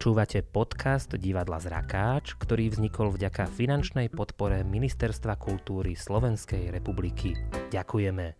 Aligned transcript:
Počúvate 0.00 0.40
podcast 0.40 1.12
Divadla 1.12 1.60
Zrakáč, 1.60 2.32
ktorý 2.40 2.72
vznikol 2.72 3.12
vďaka 3.12 3.44
finančnej 3.44 4.08
podpore 4.08 4.64
Ministerstva 4.64 5.36
kultúry 5.36 5.92
Slovenskej 5.92 6.72
republiky. 6.72 7.36
Ďakujeme. 7.68 8.32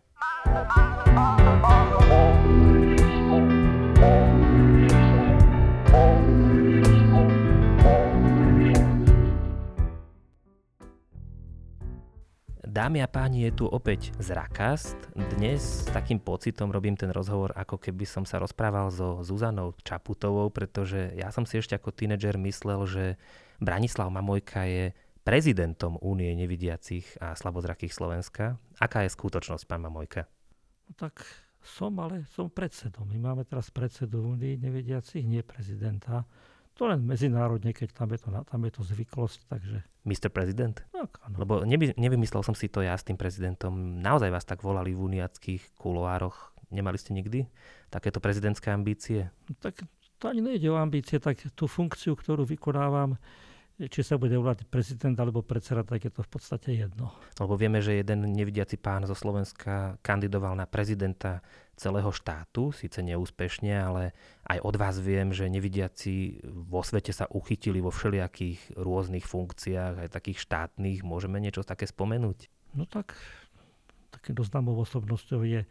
Dámy 12.70 13.02
a 13.02 13.10
páni, 13.10 13.50
je 13.50 13.58
tu 13.58 13.66
opäť 13.66 14.14
Zrakast. 14.22 14.94
Dnes 15.34 15.58
s 15.58 15.90
takým 15.90 16.22
pocitom 16.22 16.70
robím 16.70 16.94
ten 16.94 17.10
rozhovor, 17.10 17.50
ako 17.58 17.82
keby 17.82 18.06
som 18.06 18.22
sa 18.22 18.38
rozprával 18.38 18.94
so 18.94 19.26
Zuzanou 19.26 19.74
Čaputovou, 19.82 20.54
pretože 20.54 21.10
ja 21.18 21.34
som 21.34 21.42
si 21.42 21.58
ešte 21.58 21.74
ako 21.74 21.90
tínedžer 21.90 22.38
myslel, 22.38 22.86
že 22.86 23.04
Branislav 23.58 24.06
Mamojka 24.14 24.70
je 24.70 24.94
prezidentom 25.26 25.98
Únie 25.98 26.30
nevidiacich 26.38 27.18
a 27.18 27.34
slabozrakých 27.34 27.90
Slovenska. 27.90 28.54
Aká 28.78 29.02
je 29.02 29.10
skutočnosť, 29.18 29.66
pán 29.66 29.82
Mamojka? 29.82 30.30
No 30.86 30.94
tak 30.94 31.26
som, 31.58 31.90
ale 31.98 32.22
som 32.30 32.54
predsedom. 32.54 33.10
My 33.10 33.18
máme 33.18 33.42
teraz 33.50 33.74
predsedu 33.74 34.22
Únie 34.22 34.54
nevidiacich, 34.54 35.26
nie 35.26 35.42
prezidenta. 35.42 36.22
To 36.80 36.88
len 36.88 37.04
medzinárodne, 37.04 37.76
keď 37.76 37.92
tam 37.92 38.08
je 38.16 38.24
to, 38.24 38.32
tam 38.32 38.60
je 38.64 38.72
to 38.72 38.80
zvyklosť, 38.80 39.52
takže... 39.52 39.84
Mr. 40.08 40.32
Prezident? 40.32 40.80
Tak, 40.88 41.20
áno. 41.28 41.36
Lebo 41.44 41.60
neby, 41.68 41.92
nevymyslel 42.00 42.40
som 42.40 42.56
si 42.56 42.72
to 42.72 42.80
ja 42.80 42.96
s 42.96 43.04
tým 43.04 43.20
prezidentom. 43.20 44.00
Naozaj 44.00 44.32
vás 44.32 44.48
tak 44.48 44.64
volali 44.64 44.96
v 44.96 45.12
uniackých 45.12 45.76
kuloároch. 45.76 46.56
Nemali 46.72 46.96
ste 46.96 47.12
nikdy 47.12 47.44
takéto 47.92 48.16
prezidentské 48.16 48.72
ambície? 48.72 49.28
Tak 49.60 49.84
to 50.16 50.24
ani 50.32 50.40
nejde 50.40 50.72
o 50.72 50.80
ambície, 50.80 51.20
tak 51.20 51.44
tú 51.52 51.68
funkciu, 51.68 52.16
ktorú 52.16 52.48
vykonávam, 52.48 53.20
či 53.76 54.00
sa 54.04 54.20
bude 54.20 54.36
volať 54.36 54.68
prezident 54.68 55.16
alebo 55.16 55.40
predseda, 55.40 55.80
tak 55.80 56.04
je 56.04 56.12
to 56.12 56.20
v 56.20 56.30
podstate 56.32 56.68
jedno. 56.80 57.16
Lebo 57.40 57.56
vieme, 57.56 57.80
že 57.80 57.96
jeden 57.96 58.28
nevidiaci 58.28 58.76
pán 58.76 59.08
zo 59.08 59.16
Slovenska 59.16 59.96
kandidoval 60.04 60.52
na 60.56 60.68
prezidenta 60.68 61.40
celého 61.80 62.12
štátu, 62.12 62.76
síce 62.76 63.00
neúspešne, 63.00 63.72
ale 63.72 64.12
aj 64.44 64.60
od 64.60 64.76
vás 64.76 65.00
viem, 65.00 65.32
že 65.32 65.48
nevidiaci 65.48 66.44
vo 66.44 66.84
svete 66.84 67.16
sa 67.16 67.24
uchytili 67.32 67.80
vo 67.80 67.88
všelijakých 67.88 68.76
rôznych 68.76 69.24
funkciách, 69.24 70.04
aj 70.04 70.12
takých 70.12 70.44
štátnych. 70.44 71.00
Môžeme 71.00 71.40
niečo 71.40 71.64
také 71.64 71.88
spomenúť? 71.88 72.52
No 72.76 72.84
tak, 72.84 73.16
takým 74.12 74.36
doznámou 74.36 74.76
osobnosťou 74.84 75.40
je 75.48 75.64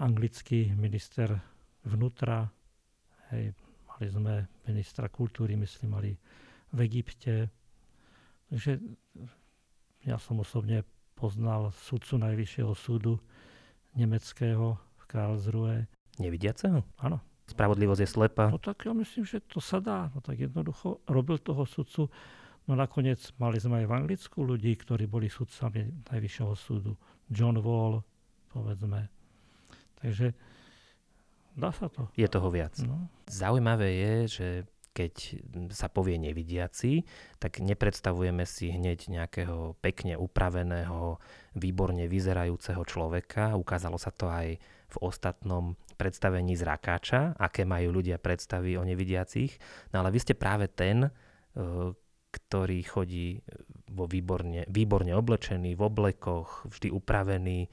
anglický 0.00 0.72
minister 0.72 1.36
vnútra, 1.84 2.48
hej, 3.30 3.52
mali 3.92 4.06
sme 4.08 4.34
ministra 4.64 5.12
kultúry, 5.12 5.54
myslím, 5.60 5.88
mali 5.92 6.12
v 6.72 6.78
Egypte. 6.88 7.52
Takže 8.48 8.80
ja 10.08 10.16
som 10.16 10.40
osobne 10.40 10.80
poznal 11.16 11.72
sudcu 11.72 12.20
Najvyššieho 12.20 12.72
súdu 12.76 13.20
nemeckého 13.96 14.76
Karlsruhe. 15.06 15.86
Nevidiaceho? 16.18 16.82
Áno. 17.00 17.22
Spravodlivosť 17.46 18.02
je 18.02 18.10
slepa. 18.10 18.44
No 18.50 18.58
tak 18.58 18.90
ja 18.90 18.92
myslím, 18.92 19.22
že 19.22 19.38
to 19.46 19.62
sa 19.62 19.78
dá. 19.78 20.10
No 20.10 20.18
tak 20.18 20.42
jednoducho 20.42 20.98
robil 21.06 21.38
toho 21.38 21.62
sudcu. 21.62 22.10
No 22.66 22.74
nakoniec 22.74 23.22
mali 23.38 23.62
sme 23.62 23.82
aj 23.82 23.86
v 23.86 23.94
Anglicku 23.94 24.38
ľudí, 24.42 24.74
ktorí 24.74 25.06
boli 25.06 25.30
sudcami 25.30 26.10
Najvyššieho 26.10 26.54
súdu. 26.58 26.98
John 27.30 27.62
Wall, 27.62 28.02
povedzme. 28.50 29.06
Takže 30.02 30.34
dá 31.54 31.70
sa 31.70 31.86
to. 31.86 32.10
Je 32.18 32.26
toho 32.26 32.50
viac. 32.50 32.74
No. 32.82 33.06
Zaujímavé 33.30 33.94
je, 33.94 34.14
že 34.26 34.48
keď 34.96 35.44
sa 35.76 35.92
povie 35.92 36.16
nevidiaci, 36.16 37.04
tak 37.36 37.60
nepredstavujeme 37.60 38.48
si 38.48 38.72
hneď 38.72 39.12
nejakého 39.12 39.76
pekne 39.84 40.16
upraveného, 40.16 41.20
výborne 41.52 42.08
vyzerajúceho 42.08 42.80
človeka. 42.88 43.60
Ukázalo 43.60 44.00
sa 44.00 44.08
to 44.08 44.32
aj 44.32 44.56
v 44.86 44.96
ostatnom 45.02 45.74
predstavení 45.96 46.54
zrakáča, 46.54 47.34
aké 47.36 47.64
majú 47.64 47.98
ľudia 48.00 48.20
predstavy 48.20 48.76
o 48.76 48.84
nevidiacich. 48.84 49.56
No 49.90 50.04
ale 50.04 50.12
vy 50.12 50.18
ste 50.22 50.34
práve 50.36 50.68
ten, 50.70 51.08
e, 51.08 51.10
ktorý 52.30 52.80
chodí 52.84 53.40
vo 53.90 54.04
výborne, 54.04 54.68
výborne 54.68 55.16
oblečený, 55.16 55.74
v 55.74 55.82
oblekoch, 55.82 56.68
vždy 56.68 56.88
upravený, 56.92 57.58
e, 57.66 57.68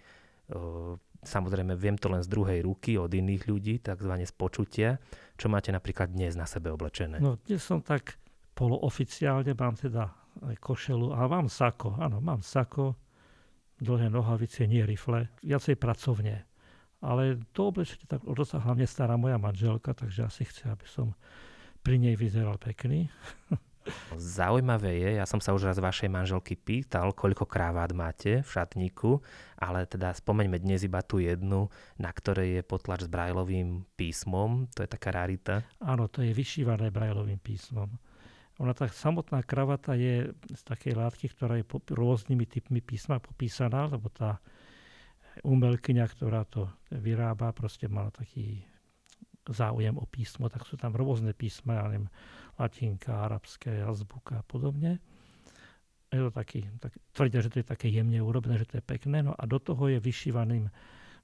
Samozrejme, 1.23 1.79
viem 1.79 1.95
to 1.95 2.11
len 2.11 2.19
z 2.19 2.27
druhej 2.27 2.67
ruky 2.67 2.99
od 2.99 3.07
iných 3.07 3.47
ľudí, 3.47 3.79
takzvané 3.79 4.27
z 4.27 4.35
počutia. 4.35 4.99
Čo 5.39 5.47
máte 5.47 5.71
napríklad 5.71 6.11
dnes 6.11 6.35
na 6.35 6.43
sebe 6.43 6.67
oblečené? 6.67 7.23
No, 7.23 7.39
dnes 7.47 7.63
som 7.63 7.79
tak 7.79 8.19
polooficiálne, 8.59 9.55
mám 9.55 9.79
teda 9.79 10.11
košelu 10.59 11.15
a 11.15 11.25
mám 11.31 11.47
sako. 11.47 11.95
Áno, 11.95 12.19
mám 12.19 12.43
sako, 12.43 12.99
dlhé 13.79 14.11
nohavice, 14.11 14.67
nie 14.67 14.83
rifle, 14.83 15.31
viacej 15.41 15.79
pracovne. 15.79 16.43
Ale 17.03 17.43
to 17.51 17.67
oblečenie 17.67 18.07
tak 18.07 18.23
o 18.23 18.31
to 18.31 18.47
sa 18.47 18.63
hlavne 18.63 18.87
stará 18.87 19.19
moja 19.19 19.35
manželka, 19.35 19.91
takže 19.91 20.23
asi 20.23 20.47
chce, 20.47 20.71
aby 20.71 20.87
som 20.87 21.11
pri 21.83 21.99
nej 21.99 22.15
vyzeral 22.15 22.55
pekný. 22.55 23.11
Zaujímavé 24.15 24.95
je, 25.03 25.09
ja 25.19 25.27
som 25.27 25.43
sa 25.43 25.51
už 25.51 25.67
raz 25.67 25.75
vašej 25.75 26.07
manželky 26.07 26.55
pýtal, 26.55 27.11
koľko 27.11 27.43
krávát 27.43 27.91
máte 27.91 28.39
v 28.39 28.47
šatníku, 28.47 29.19
ale 29.59 29.83
teda 29.83 30.15
spomeňme 30.15 30.55
dnes 30.55 30.87
iba 30.87 31.03
tú 31.03 31.19
jednu, 31.19 31.67
na 31.99 32.07
ktorej 32.15 32.59
je 32.59 32.63
potlač 32.63 33.03
s 33.03 33.11
brajlovým 33.11 33.83
písmom, 33.99 34.71
to 34.71 34.87
je 34.87 34.89
taká 34.89 35.11
rarita. 35.11 35.67
Áno, 35.83 36.07
to 36.07 36.23
je 36.23 36.31
vyšívané 36.31 36.95
brajlovým 36.95 37.43
písmom. 37.43 37.91
Ona 38.61 38.71
tá 38.71 38.87
samotná 38.87 39.43
kravata 39.43 39.97
je 39.97 40.31
z 40.31 40.61
takej 40.63 40.93
látky, 40.95 41.25
ktorá 41.35 41.59
je 41.59 41.67
rôznymi 41.91 42.45
typmi 42.47 42.79
písma 42.79 43.19
popísaná, 43.19 43.89
lebo 43.89 44.07
tá 44.13 44.39
umelkyňa, 45.41 46.05
ktorá 46.05 46.45
to 46.45 46.69
vyrába, 46.93 47.49
proste 47.57 47.89
mala 47.89 48.13
taký 48.13 48.61
záujem 49.49 49.97
o 49.97 50.05
písmo, 50.07 50.47
tak 50.47 50.63
sú 50.63 50.79
tam 50.79 50.95
rôzne 50.95 51.35
písma, 51.35 51.81
ja 51.81 51.83
neviem, 51.89 52.07
latinka, 52.55 53.25
arabské, 53.27 53.83
azbuka 53.83 54.39
a 54.39 54.45
podobne. 54.45 55.01
Je 56.13 56.21
to 56.21 56.29
taký, 56.29 56.69
tak, 56.77 56.93
tvrdia, 57.11 57.41
že 57.41 57.49
to 57.49 57.57
je 57.59 57.67
také 57.67 57.89
jemne 57.89 58.21
urobené, 58.21 58.61
že 58.61 58.69
to 58.69 58.77
je 58.77 58.85
pekné. 58.85 59.25
No 59.25 59.33
a 59.33 59.43
do 59.49 59.57
toho 59.57 59.89
je 59.89 59.97
vyšívaným 59.97 60.69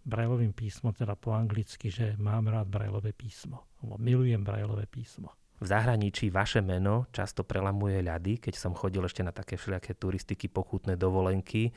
brajlovým 0.02 0.52
písmom, 0.52 0.90
teda 0.91 1.14
po 1.14 1.38
anglicky, 1.38 1.94
že 1.94 2.18
mám 2.18 2.50
rád 2.50 2.66
brajlové 2.66 3.14
písmo. 3.14 3.70
Milujem 4.02 4.41
brajlové 4.41 4.90
písmo. 4.90 5.30
V 5.59 5.68
zahraničí 5.68 6.31
vaše 6.31 6.64
meno 6.64 7.12
často 7.12 7.44
prelamuje 7.44 8.00
ľady, 8.00 8.40
keď 8.40 8.56
som 8.56 8.72
chodil 8.72 9.03
ešte 9.03 9.22
na 9.22 9.36
také 9.36 9.59
všelijaké 9.59 9.91
turistiky, 9.94 10.47
pochutné 10.47 10.96
dovolenky 10.96 11.76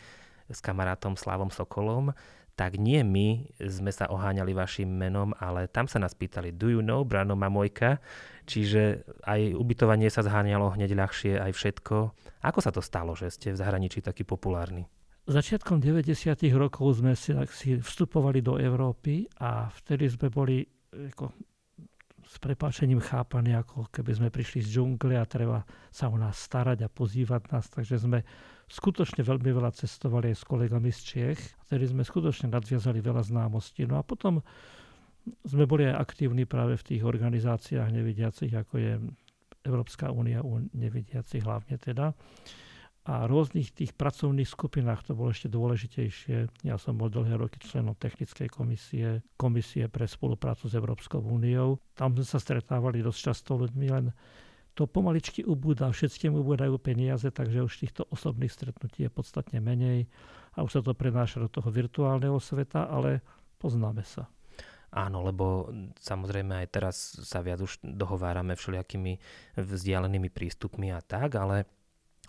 s 0.51 0.59
kamarátom 0.65 1.15
Slavom 1.15 1.51
Sokolom, 1.51 2.15
tak 2.53 2.77
nie 2.77 3.01
my 3.01 3.49
sme 3.65 3.89
sa 3.89 4.13
oháňali 4.13 4.53
vašim 4.53 4.89
menom, 4.89 5.33
ale 5.41 5.69
tam 5.73 5.89
sa 5.89 5.97
nás 5.97 6.13
pýtali, 6.13 6.53
do 6.53 6.69
you 6.69 6.85
know 6.85 7.01
Brano 7.01 7.33
Mamojka? 7.33 7.99
Čiže 8.45 9.09
aj 9.25 9.57
ubytovanie 9.57 10.13
sa 10.13 10.21
zháňalo 10.21 10.77
hneď 10.77 10.93
ľahšie, 10.93 11.41
aj 11.41 11.53
všetko. 11.57 11.97
Ako 12.45 12.59
sa 12.61 12.75
to 12.75 12.85
stalo, 12.85 13.17
že 13.17 13.33
ste 13.33 13.57
v 13.57 13.61
zahraničí 13.61 14.05
taký 14.05 14.27
populárny? 14.29 14.85
Začiatkom 15.23 15.79
90. 15.79 16.35
rokov 16.59 16.99
sme 16.99 17.15
si, 17.15 17.31
si 17.55 17.79
vstupovali 17.79 18.43
do 18.43 18.59
Európy 18.59 19.31
a 19.39 19.71
vtedy 19.71 20.11
sme 20.11 20.29
boli 20.29 20.67
ako, 20.93 21.31
s 22.33 22.41
prepáčením 22.41 23.05
chápaní, 23.05 23.53
ako 23.53 23.93
keby 23.93 24.17
sme 24.17 24.29
prišli 24.33 24.65
z 24.65 24.81
džungle 24.81 25.21
a 25.21 25.29
treba 25.29 25.69
sa 25.93 26.09
o 26.09 26.17
nás 26.17 26.41
starať 26.41 26.81
a 26.81 26.89
pozývať 26.89 27.53
nás. 27.53 27.69
Takže 27.69 28.01
sme 28.01 28.25
skutočne 28.73 29.21
veľmi 29.21 29.53
veľa 29.53 29.77
cestovali 29.77 30.33
aj 30.33 30.41
s 30.41 30.45
kolegami 30.49 30.89
z 30.89 31.01
Čiech, 31.05 31.41
ktorí 31.69 31.93
sme 31.93 32.01
skutočne 32.01 32.49
nadviazali 32.49 33.05
veľa 33.05 33.21
známostí. 33.29 33.85
No 33.85 34.01
a 34.01 34.03
potom 34.03 34.41
sme 35.45 35.69
boli 35.69 35.85
aj 35.85 36.09
aktívni 36.09 36.49
práve 36.49 36.81
v 36.81 36.97
tých 36.97 37.03
organizáciách 37.05 37.93
nevidiacich, 37.93 38.57
ako 38.57 38.75
je 38.81 38.93
Európska 39.69 40.09
únia 40.09 40.41
nevidiacich 40.73 41.45
hlavne 41.45 41.77
teda. 41.77 42.17
A 43.03 43.27
rôznych 43.27 43.75
tých 43.75 43.99
pracovných 43.99 44.47
skupinách 44.47 45.11
to 45.11 45.19
bolo 45.19 45.35
ešte 45.35 45.51
dôležitejšie. 45.51 46.63
Ja 46.63 46.79
som 46.79 46.95
bol 46.95 47.11
dlhé 47.11 47.35
roky 47.35 47.59
členom 47.59 47.99
technickej 47.99 48.47
komisie, 48.47 49.27
komisie 49.35 49.91
pre 49.91 50.07
spoluprácu 50.07 50.71
s 50.71 50.79
Európskou 50.79 51.19
úniou. 51.19 51.83
Tam 51.99 52.15
sme 52.15 52.23
sa 52.23 52.39
stretávali 52.39 53.03
dosť 53.03 53.19
často 53.19 53.59
ľuďmi, 53.59 53.87
len 53.91 54.15
to 54.79 54.87
pomaličky 54.87 55.43
ubúda, 55.43 55.91
všetkým 55.91 56.33
ubúdajú 56.33 56.79
peniaze, 56.79 57.27
takže 57.29 57.67
už 57.67 57.75
týchto 57.75 58.07
osobných 58.09 58.55
stretnutí 58.55 59.05
je 59.05 59.11
podstatne 59.11 59.59
menej 59.59 60.07
a 60.55 60.63
už 60.63 60.79
sa 60.79 60.81
to 60.81 60.97
prenáša 60.97 61.43
do 61.43 61.51
toho 61.51 61.69
virtuálneho 61.69 62.39
sveta, 62.39 62.87
ale 62.87 63.21
poznáme 63.59 64.07
sa. 64.07 64.31
Áno, 64.93 65.25
lebo 65.25 65.73
samozrejme 66.01 66.65
aj 66.65 66.69
teraz 66.69 66.97
sa 67.25 67.41
viac 67.41 67.65
už 67.65 67.81
dohovárame 67.81 68.53
všelijakými 68.53 69.17
vzdialenými 69.57 70.29
prístupmi 70.29 70.93
a 70.93 71.01
tak, 71.01 71.37
ale 71.41 71.65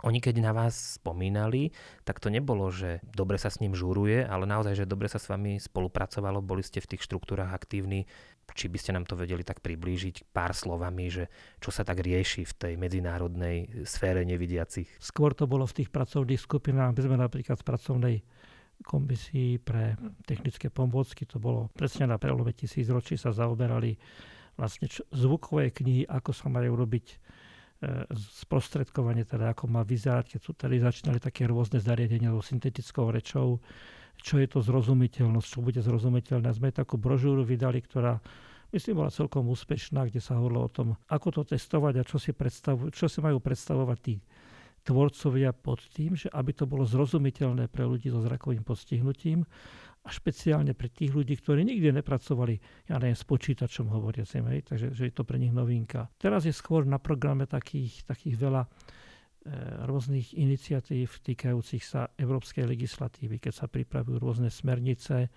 Oni 0.04 0.20
keď 0.20 0.44
na 0.44 0.52
vás 0.52 1.00
spomínali, 1.00 1.72
tak 2.04 2.20
to 2.20 2.28
nebolo, 2.28 2.68
že 2.68 3.00
dobre 3.08 3.40
sa 3.40 3.48
s 3.48 3.64
ním 3.64 3.72
žúruje, 3.72 4.28
ale 4.28 4.44
naozaj, 4.44 4.84
že 4.84 4.90
dobre 4.90 5.08
sa 5.08 5.16
s 5.16 5.32
vami 5.32 5.64
spolupracovalo, 5.64 6.44
boli 6.44 6.60
ste 6.60 6.84
v 6.84 6.96
tých 6.96 7.08
štruktúrach 7.08 7.56
aktívni. 7.56 8.04
Či 8.54 8.68
by 8.68 8.78
ste 8.78 8.92
nám 8.92 9.08
to 9.08 9.16
vedeli 9.16 9.42
tak 9.42 9.64
priblížiť 9.64 10.30
pár 10.36 10.52
slovami, 10.52 11.08
že 11.08 11.32
čo 11.64 11.72
sa 11.72 11.88
tak 11.88 12.04
rieši 12.04 12.44
v 12.44 12.54
tej 12.54 12.74
medzinárodnej 12.76 13.88
sfére 13.88 14.28
nevidiacich? 14.28 14.86
Skôr 15.00 15.32
to 15.32 15.48
bolo 15.48 15.64
v 15.64 15.82
tých 15.82 15.90
pracovných 15.90 16.44
skupinách, 16.44 16.94
my 16.94 17.02
sme 17.02 17.18
napríklad 17.18 17.58
z 17.58 17.66
pracovnej 17.66 18.16
komisii 18.84 19.64
pre 19.64 19.96
technické 20.28 20.68
pomôcky, 20.68 21.24
to 21.24 21.40
bolo 21.40 21.72
presne 21.72 22.12
na 22.12 22.20
prelome 22.20 22.52
tisíc 22.52 22.92
ročí, 22.92 23.16
sa 23.16 23.32
zaoberali 23.32 23.96
vlastne 24.60 24.92
zvukové 25.10 25.72
knihy, 25.72 26.06
ako 26.06 26.36
sa 26.36 26.52
majú 26.52 26.78
robiť 26.78 27.23
sprostredkovanie, 28.16 29.28
teda 29.28 29.52
ako 29.52 29.68
má 29.68 29.82
vyzerať, 29.84 30.38
keď 30.38 30.40
sú 30.42 30.52
tady 30.56 30.80
začínali 30.80 31.20
také 31.20 31.48
rôzne 31.48 31.84
zariadenia 31.84 32.32
so 32.32 32.42
syntetickou 32.44 33.12
rečou, 33.12 33.60
čo 34.20 34.40
je 34.40 34.48
to 34.48 34.64
zrozumiteľnosť, 34.64 35.48
čo 35.48 35.60
bude 35.60 35.82
zrozumiteľné. 35.84 36.50
Sme 36.54 36.72
takú 36.72 36.96
brožúru 36.96 37.44
vydali, 37.44 37.84
ktorá 37.84 38.24
myslím 38.72 39.04
bola 39.04 39.12
celkom 39.12 39.46
úspešná, 39.52 40.08
kde 40.08 40.24
sa 40.24 40.40
hovorilo 40.40 40.66
o 40.66 40.72
tom, 40.72 40.88
ako 41.12 41.44
to 41.44 41.56
testovať 41.56 41.94
a 42.00 42.08
čo 42.08 42.18
si, 42.18 42.32
predstavu, 42.32 42.90
čo 42.90 43.06
si 43.12 43.20
majú 43.20 43.44
predstavovať 43.44 43.98
tí 44.00 44.16
tvorcovia 44.84 45.56
pod 45.56 45.80
tým, 45.96 46.20
že 46.20 46.28
aby 46.32 46.52
to 46.52 46.68
bolo 46.68 46.84
zrozumiteľné 46.84 47.72
pre 47.72 47.88
ľudí 47.88 48.12
so 48.12 48.20
zrakovým 48.20 48.68
postihnutím 48.68 49.48
a 50.04 50.10
špeciálne 50.12 50.76
pre 50.76 50.92
tých 50.92 51.16
ľudí, 51.16 51.40
ktorí 51.40 51.64
nikdy 51.64 51.96
nepracovali, 51.96 52.60
ja 52.92 53.00
neviem, 53.00 53.16
s 53.16 53.24
počítačom 53.24 53.88
hovoria 53.88 54.28
si, 54.28 54.44
hej, 54.44 54.68
takže 54.68 54.92
že 54.92 55.04
je 55.08 55.14
to 55.16 55.24
pre 55.24 55.40
nich 55.40 55.56
novinka. 55.56 56.12
Teraz 56.20 56.44
je 56.44 56.52
skôr 56.52 56.84
na 56.84 57.00
programe 57.00 57.48
takých, 57.48 58.04
takých 58.04 58.36
veľa 58.36 58.68
e, 58.68 58.70
rôznych 59.88 60.36
iniciatív 60.36 61.24
týkajúcich 61.24 61.84
sa 61.88 62.12
európskej 62.20 62.68
legislatívy, 62.68 63.40
keď 63.40 63.64
sa 63.64 63.66
pripravujú 63.72 64.20
rôzne 64.20 64.52
smernice 64.52 65.32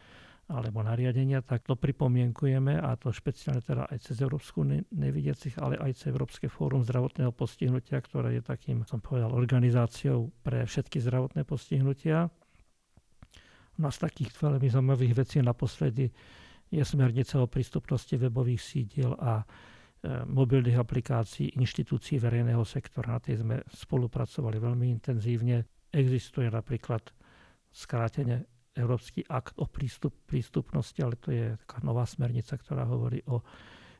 alebo 0.46 0.78
nariadenia, 0.78 1.42
tak 1.42 1.66
to 1.66 1.74
pripomienkujeme 1.74 2.78
a 2.78 2.94
to 2.94 3.10
špeciálne 3.10 3.58
teda 3.58 3.90
aj 3.90 3.98
cez 3.98 4.22
Európsku 4.22 4.62
nevidiacich, 4.94 5.58
ale 5.58 5.74
aj 5.74 5.98
cez 5.98 6.14
Európske 6.14 6.46
fórum 6.46 6.86
zdravotného 6.86 7.34
postihnutia, 7.34 7.98
ktoré 7.98 8.38
je 8.38 8.42
takým, 8.46 8.86
som 8.86 9.02
povedal, 9.02 9.34
organizáciou 9.34 10.30
pre 10.46 10.62
všetky 10.62 11.02
zdravotné 11.02 11.42
postihnutia. 11.42 12.30
No 13.82 13.90
z 13.90 13.98
takých 13.98 14.30
veľmi 14.38 14.70
zaujímavých 14.70 15.14
vecí 15.18 15.42
naposledy 15.42 16.14
je 16.70 16.82
smernica 16.86 17.42
o 17.42 17.50
prístupnosti 17.50 18.14
webových 18.14 18.62
sídiel 18.62 19.18
a 19.18 19.42
e, 19.42 19.44
mobilných 20.30 20.78
aplikácií 20.78 21.58
inštitúcií 21.58 22.22
verejného 22.22 22.62
sektora. 22.62 23.18
Na 23.18 23.20
tej 23.20 23.42
sme 23.42 23.66
spolupracovali 23.66 24.62
veľmi 24.62 24.86
intenzívne. 24.94 25.66
Existuje 25.90 26.46
napríklad 26.50 27.02
skrátenie 27.74 28.55
Európsky 28.76 29.24
akt 29.24 29.56
o 29.56 29.64
prístup, 29.64 30.12
prístupnosti, 30.28 31.00
ale 31.00 31.16
to 31.16 31.32
je 31.32 31.56
taká 31.64 31.80
nová 31.80 32.04
smernica, 32.04 32.60
ktorá 32.60 32.84
hovorí 32.84 33.24
o 33.32 33.40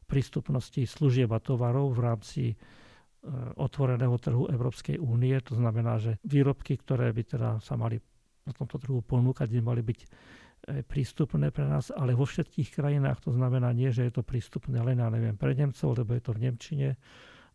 prístupnosti 0.06 0.86
služieb 0.86 1.32
a 1.32 1.42
tovarov 1.42 1.96
v 1.96 2.00
rámci 2.00 2.42
e, 2.52 2.56
otvoreného 3.58 4.14
trhu 4.20 4.46
Európskej 4.46 5.02
únie. 5.02 5.34
To 5.48 5.58
znamená, 5.58 5.98
že 5.98 6.22
výrobky, 6.22 6.78
ktoré 6.78 7.10
by 7.10 7.22
teda 7.26 7.48
sa 7.58 7.74
mali 7.74 7.98
na 8.46 8.52
tomto 8.54 8.78
trhu 8.78 9.02
ponúkať, 9.02 9.50
by 9.50 9.60
mali 9.64 9.82
byť 9.82 10.00
e, 10.04 10.06
prístupné 10.86 11.50
pre 11.50 11.66
nás, 11.66 11.90
ale 11.90 12.14
vo 12.14 12.22
všetkých 12.22 12.76
krajinách 12.76 13.26
to 13.26 13.34
znamená 13.34 13.74
nie, 13.74 13.90
že 13.90 14.06
je 14.06 14.12
to 14.14 14.22
prístupné 14.22 14.78
len, 14.78 15.02
ja 15.02 15.10
neviem, 15.10 15.34
pre 15.34 15.56
Nemcov, 15.56 15.98
lebo 15.98 16.14
je 16.14 16.22
to 16.22 16.32
v 16.36 16.42
Nemčine, 16.46 16.88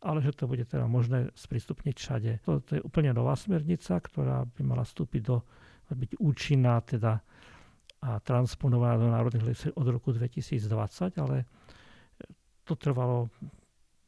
ale 0.02 0.20
že 0.20 0.36
to 0.36 0.50
bude 0.50 0.66
teda 0.68 0.90
možné 0.90 1.30
sprístupniť 1.38 1.96
všade. 1.96 2.32
To, 2.44 2.60
to 2.60 2.72
je 2.78 2.82
úplne 2.82 3.16
nová 3.16 3.38
smernica, 3.38 4.02
ktorá 4.02 4.44
by 4.44 4.62
mala 4.66 4.84
vstúpiť 4.84 5.22
do, 5.24 5.46
byť 5.94 6.20
účinná 6.20 6.82
teda 6.82 7.22
a 8.02 8.18
transponovaná 8.18 8.98
do 8.98 9.14
národných 9.14 9.46
legislatívy 9.46 9.78
od 9.78 9.88
roku 9.94 10.10
2020, 10.10 11.22
ale 11.22 11.46
to 12.66 12.74
trvalo 12.74 13.30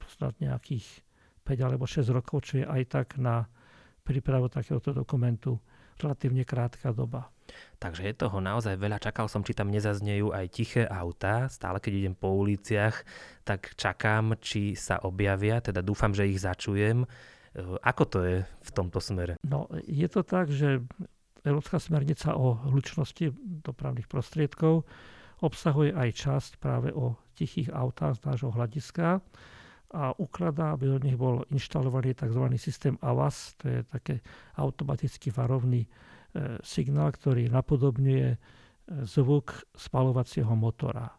snad 0.09 0.33
nejakých 0.41 1.05
5 1.45 1.65
alebo 1.65 1.85
6 1.85 2.09
rokov, 2.09 2.49
čo 2.49 2.53
je 2.61 2.65
aj 2.65 2.81
tak 2.89 3.07
na 3.21 3.45
prípravu 4.01 4.49
takéhoto 4.49 4.97
dokumentu 4.97 5.61
relatívne 6.01 6.41
krátka 6.41 6.89
doba. 6.89 7.29
Takže 7.77 8.07
je 8.09 8.15
toho 8.17 8.41
naozaj 8.41 8.79
veľa. 8.79 9.03
Čakal 9.03 9.29
som, 9.29 9.45
či 9.45 9.53
tam 9.53 9.69
nezaznejú 9.69 10.33
aj 10.33 10.45
tiché 10.49 10.83
autá. 10.89 11.45
Stále, 11.51 11.77
keď 11.77 11.93
idem 11.93 12.15
po 12.17 12.33
uliciach, 12.33 13.03
tak 13.45 13.77
čakám, 13.77 14.39
či 14.41 14.73
sa 14.73 15.03
objavia. 15.05 15.59
Teda 15.59 15.83
dúfam, 15.85 16.15
že 16.15 16.25
ich 16.25 16.39
začujem. 16.39 17.03
E, 17.03 17.07
ako 17.83 18.03
to 18.07 18.19
je 18.23 18.37
v 18.41 18.71
tomto 18.71 18.97
smere? 19.03 19.37
No, 19.43 19.67
je 19.85 20.07
to 20.07 20.23
tak, 20.23 20.49
že 20.49 20.81
Európska 21.43 21.79
smernica 21.79 22.39
o 22.39 22.55
hlučnosti 22.71 23.35
dopravných 23.67 24.07
prostriedkov 24.07 24.87
obsahuje 25.43 25.91
aj 25.91 26.09
časť 26.15 26.51
práve 26.57 26.95
o 26.95 27.19
tichých 27.35 27.67
autách 27.75 28.23
z 28.23 28.25
nášho 28.31 28.51
hľadiska 28.55 29.19
a 29.93 30.03
ukladá, 30.17 30.73
aby 30.73 30.89
do 30.89 30.99
nich 31.03 31.19
bol 31.19 31.45
inštalovaný 31.53 32.17
tzv. 32.17 32.41
systém 32.57 32.95
AVAS, 33.03 33.59
to 33.61 33.69
je 33.69 33.79
také 33.85 34.15
automaticky 34.57 35.29
varovný 35.29 35.85
e, 35.85 35.89
signál, 36.65 37.13
ktorý 37.13 37.51
napodobňuje 37.51 38.29
e, 38.33 38.37
zvuk 39.05 39.67
spalovacieho 39.77 40.49
motora. 40.57 41.13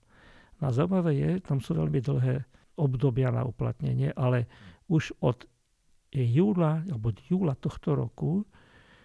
Na 0.59 0.75
zaujímavé 0.75 1.13
je, 1.15 1.31
tam 1.45 1.63
sú 1.63 1.79
veľmi 1.79 2.01
dlhé 2.03 2.35
obdobia 2.75 3.31
na 3.31 3.47
uplatnenie, 3.47 4.11
ale 4.19 4.51
už 4.91 5.15
od 5.23 5.47
júla, 6.11 6.83
alebo 6.91 7.15
od 7.15 7.19
júla 7.31 7.55
tohto 7.55 7.95
roku 7.95 8.43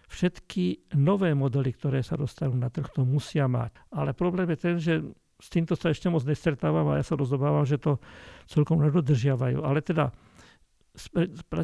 všetky 0.10 0.98
nové 0.98 1.32
modely, 1.38 1.72
ktoré 1.78 2.02
sa 2.02 2.18
dostanú 2.18 2.58
na 2.58 2.74
trh, 2.74 2.90
to 2.90 3.06
musia 3.06 3.46
mať. 3.46 3.78
Ale 3.94 4.18
problém 4.18 4.50
je 4.54 4.58
ten, 4.58 4.76
že 4.82 4.94
s 5.40 5.48
týmto 5.48 5.78
sa 5.78 5.94
ešte 5.94 6.10
moc 6.12 6.26
nestretávam 6.26 6.84
a 6.92 7.00
ja 7.00 7.06
sa 7.06 7.16
rozobávam, 7.16 7.64
že 7.64 7.80
to 7.80 8.02
celkom 8.50 8.82
nedodržiavajú. 8.84 9.64
Ale 9.64 9.80
teda 9.86 10.12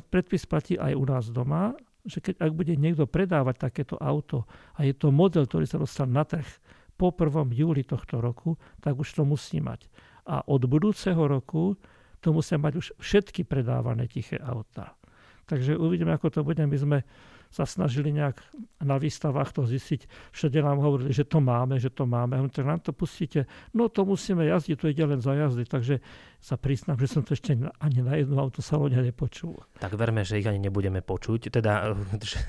predpis 0.07 0.47
platí 0.47 0.79
aj 0.79 0.93
u 0.95 1.03
nás 1.03 1.27
doma, 1.33 1.75
že 2.05 2.21
keď 2.21 2.39
ak 2.39 2.51
bude 2.53 2.73
niekto 2.77 3.09
predávať 3.09 3.67
takéto 3.67 3.97
auto 3.97 4.45
a 4.77 4.85
je 4.85 4.93
to 4.93 5.09
model, 5.09 5.43
ktorý 5.43 5.65
sa 5.65 5.81
dostal 5.81 6.05
na 6.05 6.21
trh 6.23 6.45
po 6.95 7.11
1. 7.11 7.51
júli 7.51 7.83
tohto 7.83 8.23
roku, 8.23 8.55
tak 8.79 8.95
už 8.95 9.09
to 9.11 9.27
musí 9.27 9.59
mať. 9.59 9.89
A 10.29 10.45
od 10.47 10.63
budúceho 10.69 11.19
roku 11.27 11.75
to 12.23 12.31
musia 12.31 12.55
mať 12.55 12.73
už 12.79 12.87
všetky 13.01 13.43
predávané 13.43 14.07
tiché 14.07 14.39
autá. 14.39 14.95
Takže 15.45 15.77
uvidíme, 15.77 16.15
ako 16.15 16.31
to 16.31 16.41
bude. 16.41 16.61
My 16.61 16.77
sme 16.79 16.97
sa 17.55 17.63
snažili 17.63 18.11
nejak 18.11 18.43
na 18.83 18.99
výstavách 18.99 19.55
to 19.55 19.63
zistiť. 19.63 20.11
Všade 20.35 20.59
nám 20.59 20.83
hovorili, 20.83 21.15
že 21.15 21.23
to 21.23 21.39
máme, 21.39 21.79
že 21.79 21.87
to 21.87 22.03
máme. 22.03 22.35
Tak 22.51 22.67
nám 22.67 22.83
to 22.83 22.91
pustíte. 22.91 23.47
No 23.71 23.87
to 23.87 24.03
musíme 24.03 24.43
jazdiť, 24.43 24.75
to 24.75 24.91
ide 24.91 25.07
len 25.07 25.23
za 25.23 25.31
jazdy. 25.31 25.63
Takže 25.63 26.03
sa 26.43 26.59
priznám, 26.59 26.99
že 26.99 27.07
som 27.07 27.23
to 27.23 27.31
ešte 27.31 27.55
ani 27.55 27.99
na 28.03 28.19
jednu 28.19 28.35
autosalóne 28.43 28.99
nepočul. 28.99 29.55
Tak 29.79 29.95
verme, 29.95 30.27
že 30.27 30.43
ich 30.43 30.45
ani 30.51 30.59
nebudeme 30.59 30.99
počuť. 30.99 31.47
Teda, 31.47 31.95
že, 32.19 32.43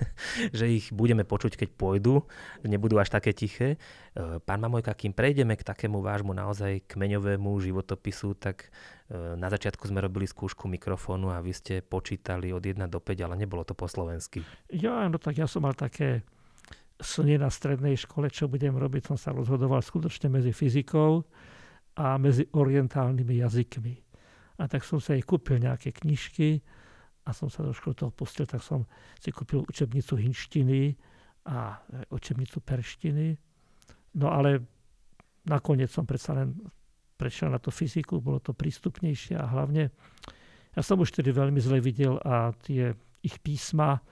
že 0.50 0.66
ich 0.66 0.90
budeme 0.90 1.22
počuť, 1.22 1.54
keď 1.54 1.68
pôjdu. 1.78 2.26
Nebudú 2.66 2.98
až 2.98 3.14
také 3.14 3.30
tiché. 3.30 3.78
Pán 4.42 4.58
Mamojka, 4.58 4.96
kým 4.96 5.14
prejdeme 5.14 5.54
k 5.54 5.62
takému 5.62 6.02
vášmu 6.02 6.32
naozaj 6.32 6.88
kmeňovému 6.88 7.52
životopisu, 7.60 8.32
tak 8.40 8.64
e, 8.64 8.68
na 9.12 9.46
začiatku 9.46 9.86
sme 9.86 10.02
robili 10.02 10.26
skúšku 10.26 10.66
mikrofónu 10.66 11.30
a 11.30 11.38
vy 11.38 11.54
ste 11.54 11.74
počítali 11.78 12.50
od 12.50 12.62
1 12.62 12.90
do 12.90 12.98
5, 12.98 13.22
ale 13.22 13.38
nebolo 13.38 13.62
to 13.62 13.78
po 13.78 13.86
slovensky. 13.86 14.42
Ja 14.74 15.06
no 15.06 15.22
tak 15.22 15.38
ja 15.38 15.46
som 15.46 15.62
mal 15.62 15.78
také 15.78 16.26
sny 16.98 17.38
na 17.38 17.52
strednej 17.52 17.94
škole, 17.94 18.32
čo 18.32 18.50
budem 18.50 18.74
robiť. 18.74 19.14
Som 19.14 19.18
sa 19.20 19.30
rozhodoval 19.30 19.84
skutočne 19.84 20.32
medzi 20.32 20.50
fyzikou 20.50 21.22
a 21.96 22.18
medzi 22.18 22.48
orientálnymi 22.50 23.34
jazykmi. 23.46 23.94
A 24.56 24.64
tak 24.66 24.82
som 24.82 24.98
sa 24.98 25.14
aj 25.14 25.22
kúpil 25.28 25.60
nejaké 25.60 25.92
knižky 25.92 26.64
a 27.28 27.30
som 27.36 27.52
sa 27.52 27.62
do 27.62 27.76
školy 27.76 27.94
toho 27.94 28.10
pustil, 28.10 28.48
tak 28.48 28.64
som 28.64 28.88
si 29.20 29.28
kúpil 29.28 29.62
učebnicu 29.68 30.16
hinštiny 30.16 30.96
a 31.46 31.76
učebnicu 32.08 32.64
perštiny. 32.64 33.36
No 34.16 34.32
ale 34.32 34.64
nakoniec 35.44 35.92
som 35.92 36.08
predsa 36.08 36.32
len 36.32 36.56
prešiel 37.16 37.50
na 37.50 37.58
to 37.58 37.72
fyziku, 37.72 38.20
bolo 38.20 38.38
to 38.38 38.52
prístupnejšie 38.52 39.34
a 39.40 39.48
hlavne 39.48 39.90
ja 40.76 40.82
som 40.84 41.00
už 41.00 41.08
tedy 41.08 41.32
veľmi 41.32 41.56
zle 41.56 41.80
videl 41.80 42.20
a 42.20 42.52
tie 42.60 42.92
ich 43.24 43.40
písma 43.40 44.04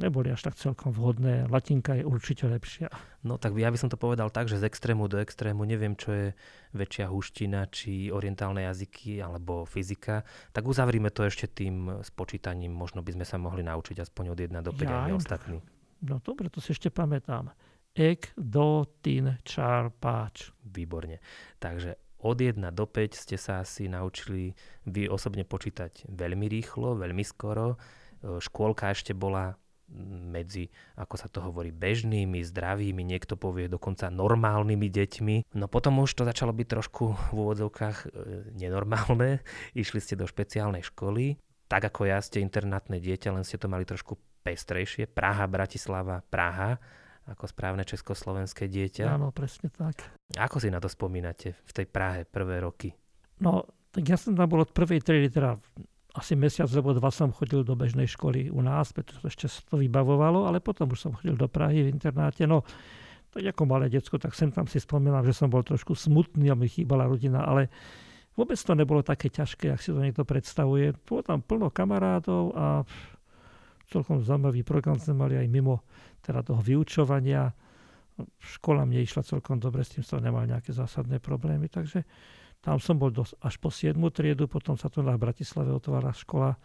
neboli 0.00 0.32
až 0.32 0.48
tak 0.48 0.56
celkom 0.56 0.92
vhodné. 0.96 1.48
Latinka 1.48 1.92
je 1.96 2.04
určite 2.08 2.48
lepšia. 2.48 2.88
No 3.24 3.36
tak 3.36 3.52
ja 3.56 3.68
by 3.68 3.76
som 3.76 3.92
to 3.92 4.00
povedal 4.00 4.32
tak, 4.32 4.48
že 4.48 4.56
z 4.56 4.68
extrému 4.68 5.08
do 5.12 5.20
extrému 5.20 5.64
neviem, 5.68 5.92
čo 5.92 6.10
je 6.12 6.26
väčšia 6.72 7.12
huština, 7.12 7.68
či 7.68 8.08
orientálne 8.08 8.64
jazyky 8.64 9.20
alebo 9.20 9.68
fyzika. 9.68 10.24
Tak 10.56 10.64
uzavrime 10.64 11.12
to 11.12 11.28
ešte 11.28 11.52
tým 11.52 12.00
spočítaním. 12.00 12.72
Možno 12.72 13.04
by 13.04 13.20
sme 13.20 13.26
sa 13.28 13.36
mohli 13.36 13.60
naučiť 13.60 14.00
aspoň 14.00 14.24
od 14.32 14.38
1 14.40 14.64
do 14.64 14.72
5 14.72 14.84
ja, 14.88 15.04
aj 15.10 15.12
ostatní. 15.20 15.58
No 16.00 16.16
dobre, 16.24 16.48
to 16.48 16.64
si 16.64 16.72
ešte 16.72 16.88
pamätám. 16.88 17.52
Ek, 17.92 18.32
do, 18.38 18.86
tin, 19.04 19.36
čár, 19.44 19.92
páč. 19.92 20.54
Výborne. 20.64 21.18
Takže 21.58 22.09
od 22.20 22.36
1 22.36 22.60
do 22.72 22.84
5 22.84 23.16
ste 23.16 23.36
sa 23.40 23.64
asi 23.64 23.88
naučili 23.88 24.52
vy 24.84 25.08
osobne 25.08 25.44
počítať 25.48 26.08
veľmi 26.08 26.46
rýchlo, 26.46 26.96
veľmi 26.96 27.24
skoro. 27.24 27.80
Škôlka 28.20 28.92
ešte 28.92 29.16
bola 29.16 29.56
medzi, 30.30 30.70
ako 30.94 31.14
sa 31.18 31.26
to 31.26 31.42
hovorí, 31.42 31.74
bežnými, 31.74 32.46
zdravými, 32.46 33.02
niekto 33.02 33.34
povie 33.34 33.66
dokonca 33.66 34.06
normálnymi 34.06 34.86
deťmi. 34.86 35.36
No 35.58 35.66
potom 35.66 35.98
už 36.06 36.14
to 36.14 36.22
začalo 36.22 36.54
byť 36.54 36.66
trošku 36.78 37.04
v 37.10 37.34
úvodzovkách 37.34 37.98
e, 37.98 38.08
nenormálne. 38.54 39.42
Išli 39.80 39.98
ste 39.98 40.14
do 40.14 40.30
špeciálnej 40.30 40.86
školy. 40.86 41.42
Tak 41.66 41.90
ako 41.90 42.06
ja 42.06 42.18
ste 42.22 42.42
internátne 42.42 43.02
dieťa, 43.02 43.34
len 43.34 43.42
ste 43.42 43.58
to 43.58 43.66
mali 43.66 43.82
trošku 43.82 44.18
pestrejšie. 44.46 45.10
Praha, 45.10 45.50
Bratislava, 45.50 46.22
Praha 46.22 46.78
ako 47.30 47.46
správne 47.46 47.86
československé 47.86 48.66
dieťa. 48.66 49.06
Áno, 49.06 49.30
presne 49.30 49.70
tak. 49.70 50.02
Ako 50.34 50.58
si 50.58 50.66
na 50.66 50.82
to 50.82 50.90
spomínate 50.90 51.54
v 51.54 51.72
tej 51.72 51.86
Prahe 51.86 52.26
prvé 52.26 52.58
roky? 52.58 52.90
No, 53.38 53.64
tak 53.94 54.02
ja 54.04 54.18
som 54.18 54.34
tam 54.34 54.50
bol 54.50 54.66
od 54.66 54.74
prvej 54.74 54.98
triedy, 54.98 55.30
teda 55.30 55.54
asi 56.10 56.34
mesiac 56.34 56.66
alebo 56.74 56.90
dva 56.90 57.14
som 57.14 57.30
chodil 57.30 57.62
do 57.62 57.78
bežnej 57.78 58.10
školy 58.10 58.50
u 58.50 58.58
nás, 58.66 58.90
pretože 58.90 59.22
ešte 59.22 59.46
sa 59.46 59.62
to 59.62 59.78
vybavovalo, 59.78 60.50
ale 60.50 60.58
potom 60.58 60.90
už 60.90 60.98
som 61.06 61.14
chodil 61.14 61.38
do 61.38 61.46
Prahy 61.46 61.86
v 61.86 61.94
internáte. 61.94 62.50
No, 62.50 62.66
tak 63.30 63.46
ako 63.46 63.62
malé 63.62 63.86
decko, 63.86 64.18
tak 64.18 64.34
sem 64.34 64.50
tam 64.50 64.66
si 64.66 64.82
spomínam, 64.82 65.22
že 65.22 65.30
som 65.30 65.46
bol 65.46 65.62
trošku 65.62 65.94
smutný 65.94 66.50
a 66.50 66.58
mi 66.58 66.66
chýbala 66.66 67.06
rodina, 67.06 67.46
ale 67.46 67.70
vôbec 68.34 68.58
to 68.58 68.74
nebolo 68.74 69.06
také 69.06 69.30
ťažké, 69.30 69.70
ak 69.70 69.78
si 69.78 69.94
to 69.94 70.02
niekto 70.02 70.26
predstavuje. 70.26 70.98
Bolo 71.06 71.22
tam 71.22 71.38
plno 71.46 71.70
kamarátov 71.70 72.42
a 72.58 72.82
celkom 73.90 74.22
zaujímavý 74.22 74.62
program 74.62 74.96
sme 74.96 75.18
mali 75.18 75.34
aj 75.34 75.50
mimo 75.50 75.82
teda 76.22 76.46
toho 76.46 76.62
vyučovania. 76.62 77.50
Škola 78.38 78.86
mne 78.86 79.02
išla 79.02 79.26
celkom 79.26 79.58
dobre, 79.58 79.82
s 79.82 79.98
tým 79.98 80.06
som 80.06 80.22
nemal 80.22 80.46
nejaké 80.46 80.70
zásadné 80.70 81.18
problémy, 81.18 81.66
takže 81.66 82.06
tam 82.60 82.76
som 82.76 83.00
bol 83.00 83.08
dos- 83.10 83.34
až 83.40 83.56
po 83.56 83.72
7. 83.72 84.12
triedu, 84.12 84.44
potom 84.46 84.76
sa 84.76 84.92
tu 84.92 85.00
na 85.00 85.16
Bratislave 85.16 85.72
otvára 85.72 86.12
škola, 86.12 86.60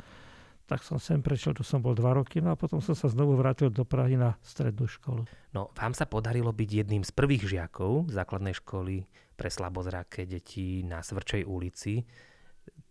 tak 0.66 0.84
som 0.84 1.00
sem 1.00 1.22
prešiel, 1.22 1.56
tu 1.56 1.64
som 1.64 1.80
bol 1.80 1.96
2 1.96 2.12
roky, 2.12 2.44
no 2.44 2.52
a 2.52 2.60
potom 2.60 2.82
som 2.82 2.98
sa 2.98 3.08
znovu 3.08 3.38
vrátil 3.38 3.72
do 3.72 3.88
Prahy 3.88 4.18
na 4.20 4.36
strednú 4.44 4.90
školu. 4.90 5.24
No, 5.56 5.72
vám 5.78 5.94
sa 5.96 6.10
podarilo 6.10 6.52
byť 6.52 6.70
jedným 6.84 7.06
z 7.06 7.12
prvých 7.16 7.48
žiakov 7.48 8.12
základnej 8.12 8.58
školy 8.60 9.08
pre 9.38 9.48
slabozraké 9.48 10.28
deti 10.28 10.82
na 10.84 11.00
Svrčej 11.06 11.46
ulici. 11.48 12.04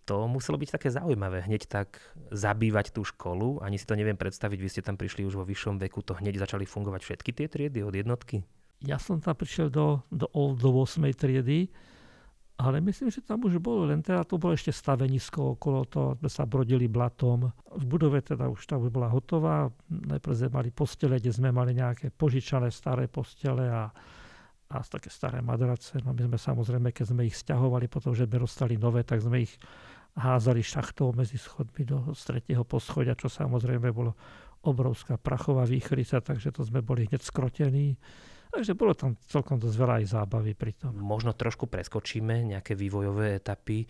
To 0.05 0.29
muselo 0.29 0.61
byť 0.61 0.77
také 0.77 0.89
zaujímavé, 0.93 1.49
hneď 1.49 1.65
tak 1.65 1.97
zabývať 2.29 2.93
tú 2.93 3.09
školu. 3.09 3.65
Ani 3.65 3.81
si 3.81 3.89
to 3.89 3.97
neviem 3.97 4.21
predstaviť, 4.21 4.59
vy 4.61 4.69
ste 4.69 4.85
tam 4.85 5.01
prišli 5.01 5.25
už 5.25 5.41
vo 5.41 5.49
vyššom 5.49 5.81
veku, 5.81 6.05
to 6.05 6.13
hneď 6.21 6.45
začali 6.45 6.69
fungovať 6.69 7.01
všetky 7.01 7.31
tie 7.33 7.47
triedy 7.49 7.81
od 7.81 7.97
jednotky? 7.97 8.45
Ja 8.85 9.01
som 9.01 9.17
tam 9.25 9.33
prišiel 9.33 9.73
do, 9.73 10.05
do, 10.13 10.29
do 10.29 10.69
8. 10.77 11.01
triedy, 11.17 11.73
ale 12.55 12.79
myslím, 12.85 13.11
že 13.11 13.25
tam 13.25 13.43
už 13.43 13.59
bolo, 13.59 13.89
len 13.89 13.99
teda 14.05 14.23
to 14.23 14.39
bolo 14.39 14.55
ešte 14.55 14.71
stavenisko 14.71 15.59
okolo 15.59 15.89
toho, 15.91 16.09
sme 16.21 16.31
sa 16.31 16.47
brodili 16.47 16.87
blatom. 16.87 17.51
V 17.75 17.85
budove 17.89 18.23
teda 18.23 18.47
už 18.47 18.63
tá 18.63 18.79
už 18.79 18.95
bola 18.95 19.11
hotová. 19.11 19.73
Najprv 19.91 20.35
sme 20.39 20.51
mali 20.53 20.71
postele, 20.71 21.19
kde 21.19 21.35
sme 21.35 21.51
mali 21.51 21.75
nejaké 21.75 22.15
požičané 22.15 22.71
staré 22.71 23.11
postele 23.11 23.67
a, 23.67 23.91
a 24.71 24.81
také 24.81 25.13
staré 25.13 25.45
madrace. 25.45 26.01
No 26.01 26.17
my 26.17 26.25
sme 26.25 26.39
samozrejme, 26.41 26.89
keď 26.91 27.13
sme 27.13 27.23
ich 27.29 27.37
stiahovali 27.37 27.87
potom, 27.87 28.17
že 28.17 28.25
sme 28.25 28.41
dostali 28.41 28.75
nové, 28.81 29.05
tak 29.05 29.21
sme 29.21 29.45
ich 29.45 29.55
házali 30.15 30.63
šachtou 30.63 31.11
medzi 31.13 31.37
schodmi 31.37 31.83
do 31.85 31.99
tretieho 32.15 32.63
poschodia, 32.63 33.19
čo 33.19 33.27
samozrejme 33.27 33.91
bolo 33.91 34.15
obrovská 34.65 35.21
prachová 35.21 35.69
výchrica, 35.69 36.25
takže 36.25 36.55
to 36.55 36.65
sme 36.65 36.81
boli 36.81 37.05
hneď 37.11 37.21
skrotení. 37.21 37.99
Takže 38.55 38.79
bolo 38.79 38.95
tam 38.95 39.19
celkom 39.27 39.59
dosť 39.59 39.77
veľa 39.77 39.95
aj 40.01 40.07
zábavy 40.15 40.55
pri 40.55 40.73
tom. 40.79 40.95
Možno 40.95 41.35
trošku 41.35 41.67
preskočíme 41.67 42.55
nejaké 42.55 42.79
vývojové 42.79 43.43
etapy, 43.43 43.83
e, 43.83 43.87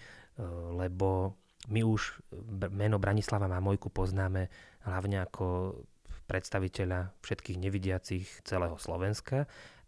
lebo 0.81 1.37
my 1.69 1.81
už 1.85 2.25
meno 2.73 2.97
Branislava 2.97 3.45
Mamojku 3.45 3.93
poznáme 3.93 4.49
hlavne 4.89 5.21
ako 5.21 5.77
predstaviteľa 6.25 7.13
všetkých 7.21 7.61
nevidiacich 7.61 8.25
celého 8.49 8.81
Slovenska, 8.81 9.45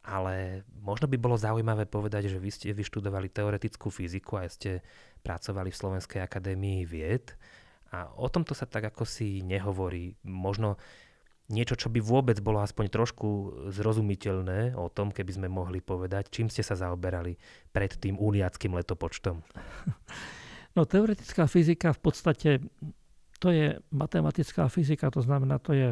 ale 0.06 0.62
možno 0.78 1.10
by 1.10 1.18
bolo 1.18 1.34
zaujímavé 1.34 1.90
povedať, 1.90 2.30
že 2.30 2.38
vy 2.38 2.50
ste 2.54 2.70
vyštudovali 2.70 3.26
teoretickú 3.26 3.90
fyziku 3.90 4.38
a 4.38 4.46
ste 4.46 4.86
pracovali 5.26 5.75
v 5.75 5.80
Slovenskej 5.82 6.22
akadémii 6.22 6.86
vied 6.86 7.34
a 7.90 8.06
o 8.14 8.30
tomto 8.30 8.54
sa 8.54 8.70
tak 8.70 8.86
ako 8.94 9.02
si 9.02 9.42
nehovorí. 9.42 10.14
Možno 10.22 10.78
niečo, 11.50 11.75
čo 11.75 11.90
by 11.90 11.98
vôbec 11.98 12.38
bolo 12.38 12.62
aspoň 12.62 12.86
trošku 12.90 13.28
zrozumiteľné 13.75 14.78
o 14.78 14.86
tom, 14.90 15.10
keby 15.10 15.42
sme 15.42 15.48
mohli 15.50 15.82
povedať, 15.82 16.30
čím 16.30 16.46
ste 16.50 16.62
sa 16.62 16.78
zaoberali 16.78 17.34
pred 17.75 17.90
tým 17.98 18.18
úniackým 18.18 18.75
letopočtom? 18.78 19.42
No 20.76 20.84
teoretická 20.84 21.48
fyzika 21.48 21.96
v 21.96 22.00
podstate 22.04 22.50
to 23.40 23.48
je 23.48 23.80
matematická 23.92 24.68
fyzika, 24.68 25.08
to 25.08 25.25
znamená, 25.25 25.56
to 25.56 25.72
je 25.72 25.88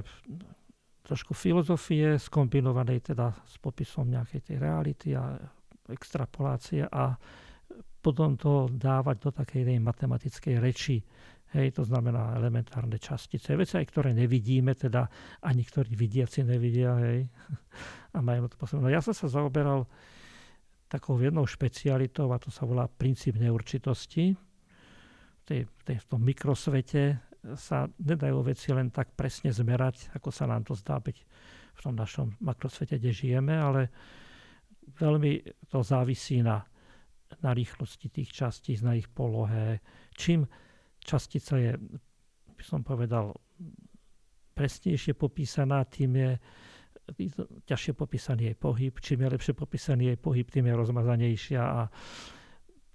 trošku 1.04 1.37
filozofie 1.37 2.16
skombinovanej 2.16 3.12
teda 3.12 3.28
s 3.44 3.61
popisom 3.61 4.08
nejakej 4.08 4.40
tej 4.40 4.56
reality 4.56 5.12
a 5.12 5.37
extrapolácie 5.92 6.88
a 6.88 7.12
potom 8.00 8.40
to 8.40 8.68
dávať 8.73 9.16
do 9.20 9.30
takej 9.32 9.80
matematickej 9.80 10.56
reči 10.61 11.04
Hej, 11.54 11.78
to 11.78 11.87
znamená 11.87 12.34
elementárne 12.34 12.99
častice. 12.99 13.54
Veci 13.54 13.78
aj 13.78 13.87
ktoré 13.87 14.11
nevidíme, 14.11 14.75
teda 14.75 15.06
ani 15.46 15.62
ktorí 15.62 15.94
vidiaci 15.94 16.42
nevidia. 16.42 16.99
Hej. 16.99 17.30
A 18.14 18.18
majú 18.18 18.50
to 18.50 18.58
posledné. 18.58 18.82
No 18.82 18.90
ja 18.90 18.99
som 18.99 19.14
sa 19.14 19.30
zaoberal 19.30 19.87
takou 20.90 21.14
jednou 21.23 21.46
špecialitou 21.46 22.26
a 22.34 22.42
to 22.42 22.50
sa 22.50 22.66
volá 22.66 22.90
princíp 22.90 23.38
neurčitosti. 23.38 24.34
V, 24.34 25.42
tej, 25.46 25.70
tej, 25.87 26.02
v 26.02 26.06
tom 26.11 26.26
mikrosvete 26.26 27.23
sa 27.52 27.84
nedajú 28.00 28.40
veci 28.40 28.72
len 28.72 28.88
tak 28.88 29.12
presne 29.12 29.52
zmerať, 29.52 30.16
ako 30.16 30.32
sa 30.32 30.48
nám 30.48 30.64
to 30.64 30.72
zdá 30.72 30.96
byť 30.96 31.18
v 31.74 31.80
tom 31.82 31.94
našom 31.94 32.32
makrosvete, 32.40 32.96
kde 32.96 33.12
žijeme, 33.12 33.52
ale 33.52 33.92
veľmi 34.96 35.44
to 35.68 35.84
závisí 35.84 36.40
na, 36.40 36.64
na 37.44 37.50
rýchlosti 37.52 38.08
tých 38.08 38.32
častíc, 38.32 38.80
na 38.80 38.96
ich 38.96 39.10
polohe. 39.12 39.84
Čím 40.16 40.48
častica 41.04 41.60
je, 41.60 41.76
by 42.56 42.62
som 42.64 42.80
povedal, 42.80 43.36
presnejšie 44.54 45.12
popísaná, 45.18 45.84
tým 45.84 46.12
je 46.16 46.30
ťažšie 47.68 47.92
popísaný 47.92 48.42
jej 48.48 48.56
pohyb. 48.56 48.94
Čím 48.96 49.26
je 49.26 49.28
lepšie 49.36 49.52
popísaný 49.52 50.14
jej 50.14 50.18
pohyb, 50.18 50.46
tým 50.48 50.72
je 50.72 50.74
rozmazanejšia 50.78 51.60
a 51.60 51.82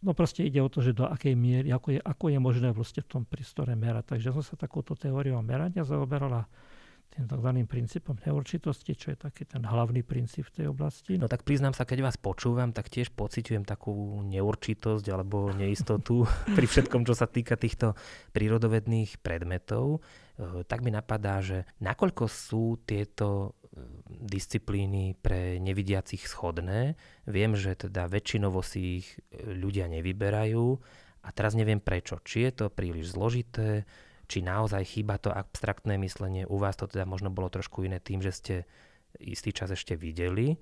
no 0.03 0.11
proste 0.15 0.45
ide 0.47 0.59
o 0.63 0.69
to, 0.71 0.79
že 0.79 0.95
do 0.95 1.05
akej 1.07 1.35
miery, 1.35 1.69
ako 1.71 1.95
je, 1.95 1.99
ako 1.99 2.25
je 2.31 2.39
možné 2.39 2.69
vlastne 2.71 3.01
v 3.03 3.09
tom 3.09 3.23
priestore 3.27 3.75
merať. 3.75 4.15
Takže 4.15 4.35
som 4.35 4.43
sa 4.43 4.55
takúto 4.55 4.95
teóriou 4.95 5.39
merania 5.43 5.83
zaoberala 5.83 6.47
tým 7.09 7.25
tzv. 7.25 7.49
princípom 7.65 8.15
neurčitosti, 8.21 8.93
čo 8.93 9.11
je 9.11 9.17
taký 9.17 9.43
ten 9.49 9.65
hlavný 9.65 10.05
princíp 10.05 10.45
v 10.53 10.61
tej 10.61 10.65
oblasti. 10.69 11.17
No 11.17 11.25
tak 11.25 11.41
priznám 11.41 11.73
sa, 11.73 11.83
keď 11.83 12.05
vás 12.05 12.17
počúvam, 12.21 12.69
tak 12.69 12.87
tiež 12.87 13.09
pociťujem 13.17 13.65
takú 13.65 14.21
neurčitosť 14.29 15.05
alebo 15.09 15.49
neistotu 15.49 16.29
pri 16.57 16.65
všetkom, 16.69 17.03
čo 17.03 17.17
sa 17.17 17.25
týka 17.25 17.57
týchto 17.57 17.97
prírodovedných 18.31 19.19
predmetov. 19.25 20.05
Eh, 20.39 20.63
tak 20.69 20.85
mi 20.85 20.93
napadá, 20.93 21.41
že 21.41 21.65
nakoľko 21.81 22.23
sú 22.29 22.79
tieto 22.85 23.58
disciplíny 24.07 25.15
pre 25.19 25.57
nevidiacich 25.61 26.25
schodné. 26.25 26.99
Viem, 27.25 27.55
že 27.55 27.75
teda 27.75 28.09
väčšinovo 28.11 28.59
si 28.63 29.03
ich 29.03 29.07
eh, 29.15 29.53
ľudia 29.55 29.87
nevyberajú 29.87 30.65
a 31.23 31.29
teraz 31.35 31.53
neviem 31.55 31.83
prečo. 31.83 32.19
Či 32.23 32.49
je 32.49 32.51
to 32.55 32.65
príliš 32.71 33.15
zložité, 33.15 33.83
či 34.29 34.45
naozaj 34.45 34.85
chýba 34.85 35.17
to 35.17 35.33
abstraktné 35.33 35.97
myslenie. 35.99 36.45
U 36.45 36.61
vás 36.61 36.77
to 36.77 36.85
teda 36.85 37.03
možno 37.09 37.33
bolo 37.33 37.49
trošku 37.49 37.81
iné 37.83 37.97
tým, 37.97 38.21
že 38.21 38.31
ste 38.31 38.55
istý 39.17 39.49
čas 39.49 39.73
ešte 39.73 39.97
videli, 39.97 40.61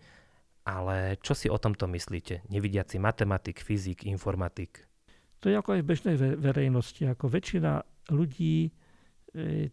ale 0.63 1.19
čo 1.19 1.35
si 1.35 1.47
o 1.51 1.59
tomto 1.59 1.87
myslíte? 1.87 2.47
Nevidiaci 2.47 2.99
matematik, 2.99 3.59
fyzik, 3.59 4.07
informatik? 4.07 4.87
To 5.43 5.51
je 5.51 5.55
ako 5.55 5.77
aj 5.77 5.81
v 5.83 5.89
bežnej 5.93 6.15
verejnosti. 6.39 7.03
Ako 7.07 7.29
väčšina 7.29 7.83
ľudí 8.09 8.67
e, 8.67 8.69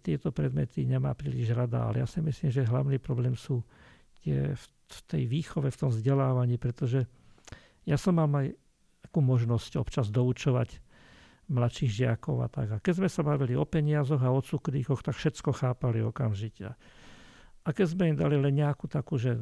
tieto 0.01 0.31
predmety 0.31 0.85
nemá 0.85 1.17
príliš 1.17 1.53
rada, 1.57 1.89
ale 1.89 2.05
ja 2.05 2.09
si 2.09 2.21
myslím, 2.21 2.51
že 2.53 2.69
hlavný 2.69 3.01
problém 3.01 3.35
sú 3.39 3.65
tie, 4.21 4.53
v 4.85 4.99
tej 5.09 5.23
výchove, 5.27 5.73
v 5.73 5.81
tom 5.81 5.91
vzdelávaní, 5.91 6.61
pretože 6.61 7.09
ja 7.85 7.97
som 7.97 8.17
mám 8.17 8.33
aj 8.41 8.57
takú 9.05 9.21
možnosť 9.21 9.77
občas 9.77 10.09
doučovať 10.09 10.81
mladších 11.49 11.93
žiakov 11.93 12.41
a 12.41 12.49
tak. 12.49 12.69
A 12.73 12.77
keď 12.81 13.05
sme 13.05 13.09
sa 13.13 13.21
bavili 13.21 13.53
o 13.53 13.69
peniazoch 13.69 14.21
a 14.25 14.33
o 14.33 14.41
cukríkoch, 14.41 15.05
tak 15.05 15.13
všetko 15.17 15.53
chápali 15.53 16.01
okamžite. 16.01 16.73
A 17.65 17.69
keď 17.73 17.87
sme 17.97 18.13
im 18.13 18.17
dali 18.17 18.37
len 18.37 18.61
nejakú 18.61 18.89
takú, 18.89 19.17
že 19.17 19.37
e, 19.37 19.41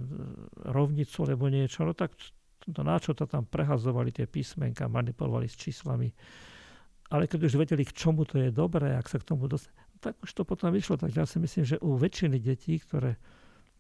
rovnicu 0.71 1.27
alebo 1.27 1.51
niečo, 1.51 1.83
no 1.83 1.95
tak 1.95 2.15
to 2.63 2.83
na 2.87 2.99
čo 3.03 3.15
to 3.19 3.27
tam 3.27 3.43
prehazovali 3.47 4.15
tie 4.15 4.31
písmenka, 4.31 4.87
manipulovali 4.87 5.51
s 5.51 5.59
číslami. 5.59 6.11
Ale 7.11 7.27
keď 7.27 7.51
už 7.51 7.59
vedeli, 7.59 7.83
k 7.83 7.93
čomu 7.93 8.23
to 8.23 8.39
je 8.39 8.55
dobré, 8.55 8.95
ak 8.95 9.11
sa 9.11 9.19
k 9.19 9.27
tomu 9.27 9.51
dostane, 9.51 9.75
tak 10.03 10.19
už 10.19 10.31
to 10.35 10.43
potom 10.43 10.75
vyšlo. 10.75 10.99
Takže 10.99 11.19
ja 11.23 11.27
si 11.31 11.39
myslím, 11.39 11.63
že 11.63 11.79
u 11.79 11.95
väčšiny 11.95 12.43
detí, 12.43 12.83
ktoré 12.83 13.23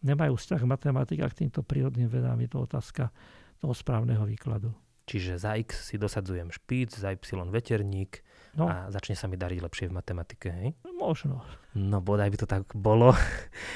nemajú 0.06 0.38
vzťah 0.38 0.60
k 0.62 0.70
matematika 0.70 1.26
k 1.26 1.46
týmto 1.46 1.66
prírodným 1.66 2.06
vedám, 2.06 2.38
je 2.38 2.50
to 2.50 2.62
otázka 2.62 3.10
toho 3.58 3.74
správneho 3.74 4.22
výkladu. 4.26 4.70
Čiže 5.02 5.34
za 5.34 5.58
x 5.58 5.90
si 5.90 5.98
dosadzujem 5.98 6.54
špic, 6.54 6.94
za 6.94 7.10
y 7.10 7.18
veterník 7.50 8.22
no. 8.54 8.70
a 8.70 8.86
začne 8.86 9.18
sa 9.18 9.26
mi 9.26 9.34
dariť 9.34 9.58
lepšie 9.58 9.86
v 9.90 9.96
matematike, 9.98 10.48
hej? 10.50 10.68
Možno. 10.94 11.42
No 11.74 11.98
bodaj 11.98 12.30
by 12.30 12.38
to 12.38 12.46
tak 12.46 12.70
bolo. 12.78 13.10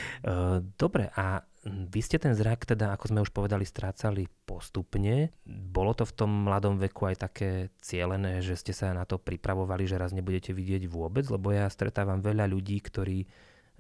Dobre, 0.83 1.11
a 1.19 1.43
vy 1.67 2.01
ste 2.01 2.23
ten 2.23 2.31
zrak 2.31 2.63
teda, 2.63 2.95
ako 2.95 3.11
sme 3.11 3.21
už 3.27 3.35
povedali, 3.35 3.67
strácali 3.67 4.31
postupne. 4.47 5.35
Bolo 5.47 5.99
to 5.99 6.07
v 6.07 6.15
tom 6.15 6.31
mladom 6.31 6.79
veku 6.79 7.11
aj 7.11 7.27
také 7.27 7.75
cielené, 7.83 8.39
že 8.39 8.55
ste 8.55 8.71
sa 8.71 8.95
na 8.95 9.03
to 9.03 9.19
pripravovali, 9.19 9.83
že 9.83 9.99
raz 9.99 10.15
nebudete 10.15 10.55
vidieť 10.55 10.87
vôbec? 10.87 11.27
Lebo 11.27 11.51
ja 11.51 11.67
stretávam 11.67 12.23
veľa 12.23 12.47
ľudí, 12.47 12.79
ktorí 12.79 13.27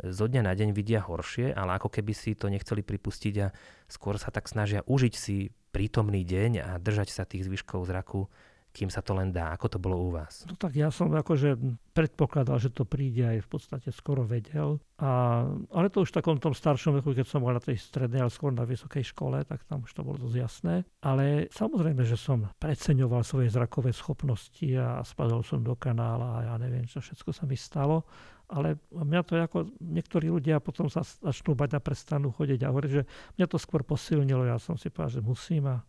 zo 0.03 0.29
dňa 0.29 0.43
na 0.45 0.53
deň 0.53 0.77
vidia 0.77 1.01
horšie, 1.01 1.57
ale 1.57 1.79
ako 1.81 1.89
keby 1.89 2.13
si 2.13 2.37
to 2.37 2.53
nechceli 2.53 2.85
pripustiť 2.85 3.35
a 3.41 3.49
skôr 3.89 4.21
sa 4.21 4.29
tak 4.29 4.51
snažia 4.51 4.85
užiť 4.85 5.15
si 5.17 5.55
prítomný 5.73 6.27
deň 6.27 6.51
a 6.61 6.71
držať 6.77 7.09
sa 7.09 7.25
tých 7.25 7.49
zvyškov 7.49 7.89
zraku 7.89 8.29
kým 8.77 8.93
sa 8.93 9.01
to 9.01 9.17
len 9.17 9.33
dá. 9.33 9.57
Ako 9.57 9.73
to 9.73 9.81
bolo 9.81 9.97
u 9.97 10.13
vás? 10.13 10.45
No 10.45 10.53
tak 10.53 10.77
ja 10.77 10.93
som 10.93 11.09
akože 11.09 11.57
predpokladal, 11.97 12.61
že 12.61 12.69
to 12.69 12.85
príde 12.85 13.25
aj 13.25 13.41
v 13.41 13.49
podstate 13.49 13.89
skoro 13.89 14.21
vedel. 14.29 14.77
A, 15.01 15.45
ale 15.73 15.89
to 15.89 16.05
už 16.05 16.13
v 16.13 16.21
takom 16.21 16.37
tom 16.37 16.53
staršom 16.53 17.01
veku, 17.01 17.17
keď 17.17 17.25
som 17.25 17.41
bol 17.41 17.57
na 17.57 17.65
tej 17.65 17.81
strednej, 17.81 18.21
ale 18.21 18.29
skôr 18.29 18.53
na 18.53 18.69
vysokej 18.69 19.17
škole, 19.17 19.41
tak 19.49 19.65
tam 19.65 19.89
už 19.89 19.97
to 19.97 20.05
bolo 20.05 20.21
dosť 20.21 20.37
jasné. 20.37 20.75
Ale 21.01 21.49
samozrejme, 21.49 22.05
že 22.05 22.21
som 22.21 22.45
preceňoval 22.61 23.25
svoje 23.25 23.49
zrakové 23.49 23.97
schopnosti 23.97 24.69
a 24.77 25.01
spadol 25.01 25.41
som 25.41 25.65
do 25.65 25.73
kanála 25.73 26.45
a 26.45 26.45
ja 26.53 26.55
neviem, 26.61 26.85
čo 26.85 27.01
všetko 27.01 27.33
sa 27.33 27.49
mi 27.49 27.57
stalo. 27.57 28.05
Ale 28.47 28.79
mňa 28.93 29.21
to 29.27 29.33
ako 29.41 29.59
niektorí 29.81 30.29
ľudia 30.31 30.61
potom 30.61 30.87
sa 30.87 31.03
začnú 31.03 31.57
bať 31.57 31.77
a 31.77 31.81
prestanú 31.81 32.31
chodiť 32.31 32.63
a 32.63 32.71
hovoriť, 32.71 32.91
že 32.93 33.03
mňa 33.41 33.47
to 33.49 33.59
skôr 33.59 33.83
posilnilo. 33.83 34.47
Ja 34.47 34.61
som 34.61 34.77
si 34.77 34.93
povedal, 34.93 35.19
že 35.19 35.23
musím 35.25 35.67
a 35.67 35.83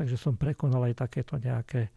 Takže 0.00 0.16
som 0.16 0.40
prekonal 0.40 0.88
aj 0.88 1.04
takéto 1.04 1.36
nejaké 1.36 1.92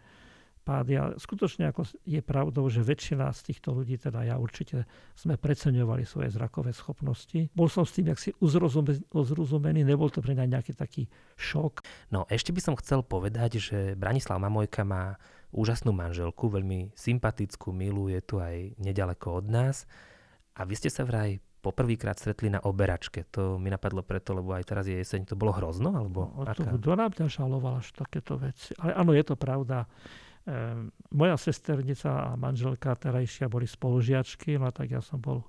pády. 0.68 1.00
A 1.00 1.04
skutočne 1.16 1.72
ako 1.72 1.88
je 2.04 2.20
pravdou, 2.20 2.68
že 2.68 2.84
väčšina 2.84 3.32
z 3.32 3.40
týchto 3.48 3.72
ľudí, 3.72 3.96
teda 3.96 4.28
ja 4.28 4.36
určite, 4.36 4.84
sme 5.16 5.40
preceňovali 5.40 6.04
svoje 6.04 6.28
zrakové 6.36 6.76
schopnosti. 6.76 7.48
Bol 7.56 7.72
som 7.72 7.88
s 7.88 7.96
tým 7.96 8.12
jak 8.12 8.20
si 8.20 8.36
uzrozumený, 8.44 9.88
nebol 9.88 10.12
to 10.12 10.20
pre 10.20 10.36
mňa 10.36 10.60
nejaký 10.60 10.76
taký 10.76 11.08
šok. 11.40 11.84
No 12.12 12.28
ešte 12.28 12.52
by 12.52 12.60
som 12.60 12.76
chcel 12.76 13.08
povedať, 13.08 13.64
že 13.64 13.78
Branislav 13.96 14.36
Mamojka 14.44 14.84
má 14.84 15.16
úžasnú 15.56 15.96
manželku, 15.96 16.52
veľmi 16.52 16.92
sympatickú, 16.92 17.72
milú, 17.72 18.12
je 18.12 18.20
tu 18.20 18.44
aj 18.44 18.76
nedaleko 18.84 19.40
od 19.40 19.48
nás. 19.48 19.88
A 20.60 20.68
vy 20.68 20.76
ste 20.76 20.92
sa 20.92 21.08
vraj 21.08 21.40
poprvýkrát 21.64 22.20
stretli 22.20 22.52
na 22.52 22.60
oberačke. 22.60 23.24
To 23.32 23.56
mi 23.56 23.72
napadlo 23.72 24.04
preto, 24.04 24.36
lebo 24.36 24.52
aj 24.52 24.68
teraz 24.68 24.84
je 24.84 25.00
jeseň. 25.00 25.32
To 25.32 25.40
bolo 25.40 25.56
hrozno? 25.56 25.96
Alebo 25.96 26.36
no, 26.36 26.44
to, 26.52 26.68
kto 26.68 26.92
na 27.00 27.08
mňa 27.08 27.26
žaloval 27.32 27.80
až 27.80 27.96
takéto 27.96 28.36
veci? 28.36 28.76
Ale 28.84 28.92
áno, 29.00 29.16
je 29.16 29.24
to 29.24 29.40
pravda. 29.40 29.88
E, 30.44 30.76
moja 31.16 31.40
sesternica 31.40 32.12
a 32.12 32.28
manželka 32.36 32.92
terajšia 33.00 33.48
boli 33.48 33.64
spolužiačky, 33.64 34.60
no 34.60 34.68
a 34.68 34.76
tak 34.76 34.92
ja 34.92 35.00
som 35.00 35.24
bol 35.24 35.48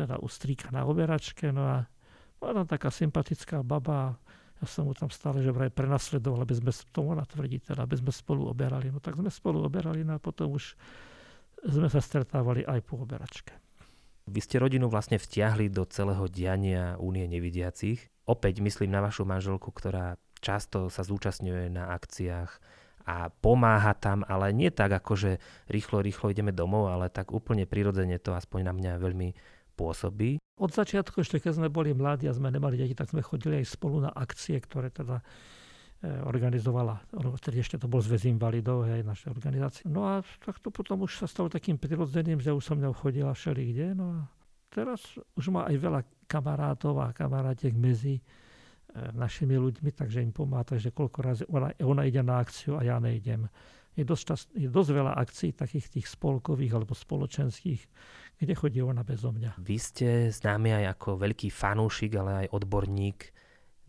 teda 0.00 0.16
u 0.16 0.28
strýka 0.28 0.72
na 0.72 0.88
oberačke, 0.88 1.52
no 1.52 1.68
a 1.68 1.76
bola 2.40 2.64
tam 2.64 2.66
taká 2.72 2.88
sympatická 2.88 3.60
baba, 3.60 4.16
ja 4.56 4.64
som 4.64 4.88
mu 4.88 4.96
tam 4.96 5.12
stále, 5.12 5.44
že 5.44 5.52
vraj 5.52 5.68
prenasledoval, 5.68 6.48
aby 6.48 6.56
sme, 6.56 6.72
tomu 6.88 7.12
ona 7.12 7.28
tvrdí, 7.28 7.60
teda, 7.60 7.84
aby 7.84 7.96
sme 8.00 8.08
spolu 8.08 8.48
oberali. 8.48 8.88
No 8.88 9.04
tak 9.04 9.20
sme 9.20 9.28
spolu 9.28 9.60
oberali, 9.60 10.00
no 10.00 10.16
a 10.16 10.20
potom 10.20 10.56
už 10.56 10.72
sme 11.60 11.92
sa 11.92 12.00
stretávali 12.00 12.64
aj 12.64 12.80
po 12.88 13.04
oberačke. 13.04 13.65
Vy 14.26 14.42
ste 14.42 14.58
rodinu 14.58 14.90
vlastne 14.90 15.22
vtiahli 15.22 15.70
do 15.70 15.86
celého 15.86 16.26
diania 16.26 16.98
Únie 16.98 17.30
nevidiacich. 17.30 18.10
Opäť 18.26 18.58
myslím 18.58 18.90
na 18.90 18.98
vašu 18.98 19.22
manželku, 19.22 19.70
ktorá 19.70 20.18
často 20.42 20.90
sa 20.90 21.06
zúčastňuje 21.06 21.70
na 21.70 21.94
akciách 21.94 22.50
a 23.06 23.30
pomáha 23.30 23.94
tam, 23.94 24.26
ale 24.26 24.50
nie 24.50 24.74
tak 24.74 24.98
ako, 24.98 25.14
že 25.14 25.30
rýchlo, 25.70 26.02
rýchlo 26.02 26.34
ideme 26.34 26.50
domov, 26.50 26.90
ale 26.90 27.06
tak 27.06 27.30
úplne 27.30 27.70
prirodzene 27.70 28.18
to 28.18 28.34
aspoň 28.34 28.66
na 28.66 28.72
mňa 28.74 28.92
veľmi 28.98 29.30
pôsobí. 29.78 30.42
Od 30.58 30.74
začiatku, 30.74 31.22
ešte 31.22 31.38
keď 31.38 31.62
sme 31.62 31.68
boli 31.70 31.94
mladí 31.94 32.26
a 32.26 32.34
sme 32.34 32.50
nemali 32.50 32.74
deti, 32.74 32.98
tak 32.98 33.14
sme 33.14 33.22
chodili 33.22 33.62
aj 33.62 33.78
spolu 33.78 34.02
na 34.02 34.10
akcie, 34.10 34.58
ktoré 34.58 34.90
teda 34.90 35.22
organizovala, 36.26 37.02
vtedy 37.40 37.62
ešte 37.62 37.76
to 37.80 37.86
bol 37.90 38.00
zväz 38.00 38.28
invalidov, 38.28 38.86
aj 38.86 39.02
naša 39.02 39.28
organizácia. 39.32 39.84
No 39.88 40.06
a 40.06 40.22
tak 40.42 40.60
to 40.62 40.70
potom 40.70 41.04
už 41.04 41.24
sa 41.24 41.26
stalo 41.26 41.50
takým 41.50 41.80
prirodzeným, 41.80 42.38
že 42.38 42.54
už 42.54 42.62
som 42.62 42.76
mňa 42.78 42.92
chodila 42.94 43.32
všeli 43.32 43.62
kde. 43.72 43.86
No 43.96 44.06
a 44.12 44.18
teraz 44.70 45.00
už 45.34 45.50
má 45.52 45.64
aj 45.66 45.76
veľa 45.76 46.00
kamarátov 46.28 47.00
a 47.00 47.14
kamarátiek 47.14 47.72
medzi 47.72 48.18
e, 48.18 48.22
našimi 49.14 49.56
ľuďmi, 49.56 49.90
takže 49.94 50.20
im 50.20 50.34
pomáha, 50.34 50.76
takže 50.76 50.92
koľko 50.92 51.18
razy 51.22 51.42
ona, 51.48 51.72
ona 51.80 52.02
ide 52.04 52.20
na 52.20 52.42
akciu 52.42 52.76
a 52.76 52.84
ja 52.84 53.00
nejdem. 53.00 53.48
Je 53.96 54.04
dosť, 54.04 54.22
čas, 54.28 54.40
je 54.52 54.68
dosť 54.68 54.90
veľa 54.92 55.12
akcií 55.16 55.50
takých 55.56 55.88
tých 55.88 56.06
spolkových 56.12 56.76
alebo 56.76 56.92
spoločenských, 56.92 57.80
kde 58.36 58.52
chodí 58.52 58.84
ona 58.84 59.00
bezo 59.00 59.32
mňa. 59.32 59.56
Vy 59.56 59.76
ste 59.80 60.08
známi 60.28 60.84
aj 60.84 61.00
ako 61.00 61.16
veľký 61.24 61.48
fanúšik, 61.48 62.12
ale 62.20 62.44
aj 62.44 62.52
odborník 62.52 63.32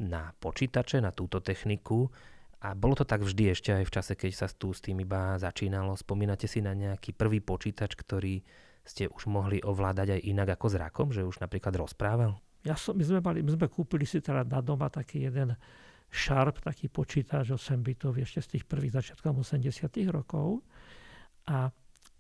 na 0.02 0.34
počítače, 0.38 1.02
na 1.02 1.10
túto 1.14 1.42
techniku. 1.42 2.10
A 2.58 2.74
bolo 2.74 2.98
to 2.98 3.06
tak 3.06 3.22
vždy 3.22 3.54
ešte 3.54 3.70
aj 3.70 3.86
v 3.86 3.94
čase, 3.94 4.14
keď 4.18 4.32
sa 4.34 4.48
tu 4.50 4.74
s 4.74 4.82
tým 4.82 4.98
iba 5.02 5.38
začínalo. 5.38 5.94
Spomínate 5.94 6.50
si 6.50 6.62
na 6.62 6.74
nejaký 6.74 7.14
prvý 7.14 7.38
počítač, 7.42 7.94
ktorý 7.94 8.42
ste 8.82 9.12
už 9.12 9.30
mohli 9.30 9.62
ovládať 9.62 10.18
aj 10.18 10.22
inak 10.26 10.50
ako 10.58 10.68
zrakom, 10.74 11.08
že 11.14 11.22
už 11.22 11.44
napríklad 11.44 11.76
rozprával? 11.76 12.40
Ja 12.66 12.74
som, 12.74 12.98
my, 12.98 13.04
sme 13.06 13.20
mali, 13.22 13.46
my 13.46 13.54
sme 13.54 13.68
kúpili 13.70 14.08
si 14.08 14.24
teda 14.24 14.42
na 14.48 14.64
doma 14.64 14.90
taký 14.90 15.28
jeden 15.30 15.54
Sharp, 16.08 16.64
taký 16.64 16.88
počítač 16.88 17.52
8 17.52 17.84
bitov 17.84 18.16
ešte 18.16 18.40
z 18.40 18.48
tých 18.58 18.64
prvých 18.64 18.96
začiatkov 18.96 19.44
80 19.44 19.92
rokov. 20.08 20.64
A 21.52 21.68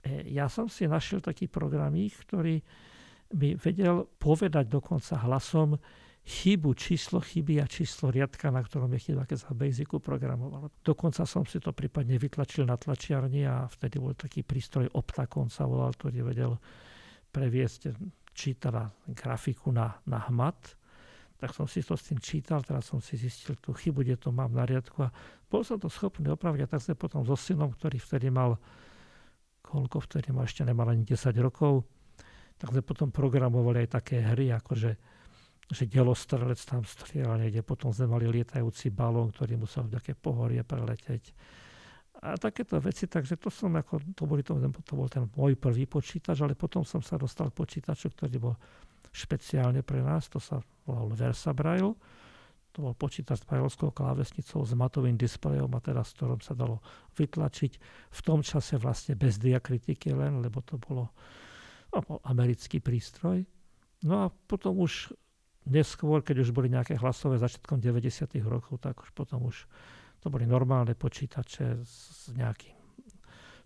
e, 0.03 0.27
ja 0.35 0.51
som 0.51 0.67
si 0.67 0.83
našiel 0.85 1.23
taký 1.23 1.47
programík, 1.47 2.13
ktorý 2.27 2.59
mi 3.39 3.55
vedel 3.55 4.07
povedať 4.19 4.67
dokonca 4.67 5.19
hlasom, 5.23 5.79
chybu, 6.27 6.75
číslo 6.75 7.23
chyby 7.23 7.63
a 7.63 7.65
číslo 7.71 8.11
riadka, 8.11 8.51
na 8.51 8.59
ktorom 8.59 8.91
je 8.99 9.11
chyba, 9.11 9.23
keď 9.23 9.47
sa 9.47 9.49
v 9.55 9.63
Basicu 9.63 10.03
programovalo. 10.03 10.75
Dokonca 10.83 11.23
som 11.23 11.47
si 11.47 11.63
to 11.63 11.71
prípadne 11.71 12.19
vytlačil 12.19 12.67
na 12.67 12.75
tlačiarni 12.75 13.47
a 13.47 13.63
vtedy 13.71 13.95
bol 13.95 14.11
taký 14.11 14.43
prístroj 14.43 14.91
Optakon 14.91 15.47
sa 15.47 15.63
volal, 15.63 15.95
ktorý 15.95 16.27
vedel 16.27 16.59
previesť 17.31 17.95
čítala 18.35 18.91
grafiku 19.07 19.71
na, 19.71 19.95
na 20.03 20.19
hmat. 20.27 20.75
Tak 21.39 21.55
som 21.55 21.63
si 21.63 21.79
to 21.79 21.95
s 21.95 22.11
tým 22.11 22.19
čítal, 22.19 22.59
teraz 22.59 22.91
som 22.91 22.99
si 22.99 23.15
zistil 23.15 23.55
tú 23.63 23.71
chybu, 23.71 24.03
kde 24.03 24.19
to 24.19 24.35
mám 24.35 24.51
na 24.51 24.67
riadku 24.67 25.07
a 25.07 25.13
bol 25.47 25.63
som 25.63 25.79
to 25.79 25.87
schopný 25.87 26.27
opraviť 26.27 26.67
a 26.67 26.71
tak 26.75 26.83
sme 26.83 26.99
potom 26.99 27.23
so 27.23 27.39
synom, 27.39 27.71
ktorý 27.71 28.03
vtedy 28.03 28.27
mal 28.27 28.59
koľko 29.67 29.99
vtedy 30.07 30.31
mal, 30.31 30.47
ešte 30.47 30.63
nemal 30.63 30.87
ani 30.87 31.03
10 31.03 31.35
rokov, 31.43 31.83
tak 32.55 32.71
sme 32.71 32.81
potom 32.81 33.11
programovali 33.11 33.83
aj 33.83 33.89
také 33.99 34.23
hry, 34.23 34.55
akože 34.55 34.95
že 35.67 35.83
delostrelec 35.83 36.59
tam 36.63 36.87
strieľal 36.87 37.43
niekde, 37.43 37.59
potom 37.59 37.91
sme 37.91 38.07
mali 38.07 38.25
lietajúci 38.31 38.87
balón, 38.87 39.35
ktorý 39.35 39.59
musel 39.59 39.83
v 39.83 39.99
také 39.99 40.15
pohorie 40.15 40.63
preleteť. 40.63 41.35
A 42.23 42.33
takéto 42.39 42.79
veci, 42.81 43.05
takže 43.05 43.37
to 43.37 43.51
som 43.51 43.75
ako, 43.77 44.01
to, 44.15 44.23
boli 44.25 44.41
to, 44.41 44.57
to 44.57 44.93
bol 44.95 45.05
ten 45.11 45.27
môj 45.37 45.53
prvý 45.59 45.85
počítač, 45.85 46.39
ale 46.41 46.57
potom 46.57 46.81
som 46.81 47.03
sa 47.03 47.19
dostal 47.19 47.51
k 47.53 47.59
počítaču, 47.59 48.09
ktorý 48.09 48.35
bol 48.41 48.55
špeciálne 49.11 49.85
pre 49.85 50.01
nás, 50.01 50.31
to 50.31 50.41
sa 50.41 50.57
volal 50.87 51.11
Versa 51.13 51.53
Braille. 51.53 51.93
To 52.73 52.77
bol 52.85 52.93
počítač 52.93 53.41
s 53.41 53.49
brajlovskou 53.49 53.89
klávesnicou 53.89 54.61
s 54.61 54.73
matovým 54.77 55.17
displejom 55.17 55.69
a 55.73 55.81
teraz, 55.81 56.13
v 56.13 56.15
ktorom 56.21 56.39
sa 56.45 56.53
dalo 56.53 56.77
vytlačiť. 57.17 57.71
V 58.13 58.19
tom 58.21 58.45
čase 58.45 58.77
vlastne 58.77 59.17
bez 59.17 59.41
diakritiky 59.41 60.13
len, 60.13 60.45
lebo 60.45 60.61
to 60.61 60.77
bolo, 60.77 61.09
no, 61.89 61.97
bol 62.05 62.21
americký 62.29 62.77
prístroj. 62.77 63.41
No 64.05 64.25
a 64.25 64.27
potom 64.29 64.77
už 64.77 65.09
neskôr, 65.67 66.23
keď 66.23 66.47
už 66.47 66.49
boli 66.55 66.71
nejaké 66.71 66.95
hlasové 66.97 67.37
začiatkom 67.37 67.83
90. 67.83 68.27
rokov, 68.47 68.79
tak 68.79 68.97
už 69.03 69.11
potom 69.11 69.47
už 69.47 69.67
to 70.23 70.33
boli 70.33 70.49
normálne 70.49 70.97
počítače 70.97 71.83
s 71.85 72.27
nejakým 72.33 72.75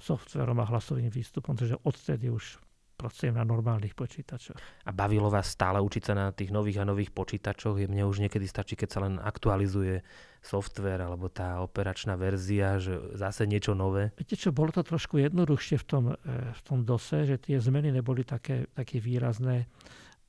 softverom 0.02 0.58
a 0.60 0.66
hlasovým 0.66 1.14
výstupom, 1.14 1.54
takže 1.54 1.78
odtedy 1.86 2.34
už 2.34 2.58
pracujem 3.02 3.34
na 3.34 3.42
normálnych 3.42 3.98
počítačoch. 3.98 4.62
A 4.86 4.94
bavilo 4.94 5.34
vás 5.34 5.50
stále 5.50 5.82
učiť 5.82 6.04
sa 6.06 6.14
na 6.14 6.28
tých 6.30 6.54
nových 6.54 6.86
a 6.86 6.86
nových 6.86 7.10
počítačoch? 7.10 7.82
Je 7.82 7.90
mne 7.90 8.06
už 8.06 8.22
niekedy 8.22 8.46
stačí, 8.46 8.78
keď 8.78 8.90
sa 8.94 9.00
len 9.02 9.18
aktualizuje 9.18 10.06
software 10.46 11.02
alebo 11.02 11.26
tá 11.34 11.66
operačná 11.66 12.14
verzia, 12.14 12.78
že 12.78 13.18
zase 13.18 13.50
niečo 13.50 13.74
nové? 13.74 14.14
Viete 14.14 14.38
čo, 14.38 14.54
bolo 14.54 14.70
to 14.70 14.86
trošku 14.86 15.18
jednoduchšie 15.18 15.82
v 15.82 15.86
tom, 15.86 16.04
e, 16.14 16.16
v 16.54 16.62
tom 16.62 16.86
DOSe, 16.86 17.26
že 17.26 17.42
tie 17.42 17.58
zmeny 17.58 17.90
neboli 17.90 18.22
také, 18.22 18.70
také 18.70 19.02
výrazné 19.02 19.66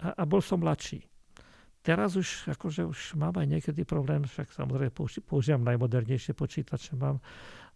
a, 0.00 0.16
a 0.16 0.22
bol 0.24 0.40
som 0.40 0.64
mladší. 0.64 1.11
Teraz 1.82 2.14
už, 2.14 2.46
akože 2.54 2.86
už 2.86 3.18
mám 3.18 3.34
aj 3.42 3.46
niekedy 3.58 3.82
problém, 3.82 4.22
však 4.22 4.54
samozrejme 4.54 4.94
používam 5.26 5.66
najmodernejšie 5.66 6.30
počítače, 6.30 6.94
mám 6.94 7.18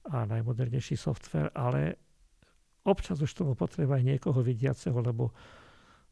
a 0.06 0.22
najmodernejší 0.22 0.94
software, 0.94 1.50
ale 1.50 1.98
občas 2.86 3.18
už 3.18 3.34
tomu 3.34 3.58
potreba 3.58 3.98
aj 3.98 4.06
niekoho 4.06 4.38
vidiaceho, 4.38 4.94
lebo 5.02 5.34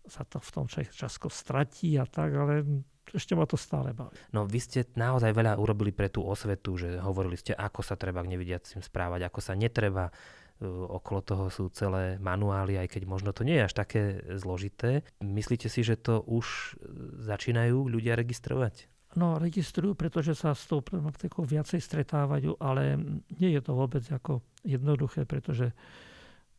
sa 0.05 0.27
to 0.27 0.43
v 0.43 0.51
tom 0.51 0.67
časko 0.69 1.31
stratí 1.31 1.95
a 1.97 2.05
tak, 2.05 2.35
ale 2.35 2.67
ešte 3.15 3.39
ma 3.39 3.47
to 3.47 3.55
stále 3.55 3.95
baví. 3.95 4.19
No 4.35 4.45
vy 4.45 4.59
ste 4.59 4.85
naozaj 4.99 5.33
veľa 5.33 5.57
urobili 5.57 5.95
pre 5.95 6.11
tú 6.11 6.27
osvetu, 6.27 6.77
že 6.77 6.99
hovorili 7.01 7.39
ste, 7.39 7.55
ako 7.55 7.81
sa 7.81 7.95
treba 7.95 8.21
k 8.27 8.35
nevidiacim 8.35 8.83
správať, 8.83 9.31
ako 9.31 9.41
sa 9.41 9.55
netreba 9.55 10.11
okolo 10.63 11.21
toho 11.21 11.45
sú 11.51 11.69
celé 11.75 12.21
manuály, 12.23 12.79
aj 12.79 12.95
keď 12.95 13.03
možno 13.11 13.31
to 13.35 13.43
nie 13.43 13.59
je 13.59 13.67
až 13.67 13.75
také 13.75 14.03
zložité. 14.39 15.03
Myslíte 15.21 15.67
si, 15.67 15.83
že 15.83 15.99
to 15.99 16.23
už 16.23 16.79
začínajú 17.27 17.91
ľudia 17.91 18.15
registrovať? 18.15 18.87
No, 19.15 19.39
registrujú, 19.39 19.95
pretože 19.95 20.35
sa 20.35 20.59
s 20.59 20.67
tou 20.67 20.83
problematikou 20.83 21.47
viacej 21.47 21.79
stretávajú, 21.79 22.59
ale 22.59 22.99
nie 23.39 23.55
je 23.55 23.63
to 23.63 23.73
vôbec 23.79 24.03
ako 24.11 24.43
jednoduché, 24.67 25.23
pretože 25.23 25.71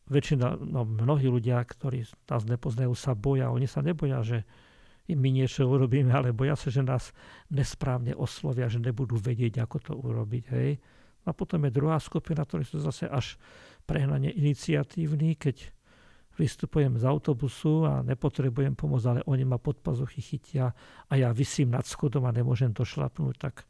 väčšina, 0.08 0.56
no 0.64 0.88
mnohí 0.88 1.28
ľudia, 1.28 1.60
ktorí 1.60 2.08
nás 2.30 2.42
nepoznajú, 2.48 2.96
sa 2.96 3.12
boja. 3.12 3.52
Oni 3.52 3.68
sa 3.68 3.84
neboja, 3.84 4.24
že 4.24 4.38
my 5.12 5.28
niečo 5.30 5.68
urobíme, 5.68 6.10
ale 6.10 6.32
boja 6.32 6.56
sa, 6.56 6.72
že 6.72 6.80
nás 6.80 7.12
nesprávne 7.52 8.16
oslovia, 8.16 8.72
že 8.72 8.80
nebudú 8.80 9.20
vedieť, 9.20 9.60
ako 9.60 9.76
to 9.82 9.92
urobiť. 9.92 10.44
Hej. 10.50 10.80
A 11.26 11.34
potom 11.34 11.60
je 11.66 11.74
druhá 11.74 11.98
skupina, 11.98 12.46
ktorí 12.46 12.64
sú 12.64 12.78
zase 12.80 13.04
až 13.06 13.36
prehnane 13.86 14.34
iniciatívni, 14.34 15.38
keď 15.38 15.72
vystupujem 16.36 17.00
z 17.00 17.04
autobusu 17.08 17.88
a 17.88 18.04
nepotrebujem 18.04 18.76
pomoc, 18.76 19.00
ale 19.08 19.24
oni 19.24 19.48
ma 19.48 19.56
pod 19.56 19.80
pazuchy 19.80 20.20
chytia 20.20 20.68
a 21.08 21.12
ja 21.16 21.32
vysím 21.32 21.72
nad 21.72 21.88
schodom 21.88 22.28
a 22.28 22.34
nemôžem 22.34 22.76
to 22.76 22.84
tak 23.40 23.64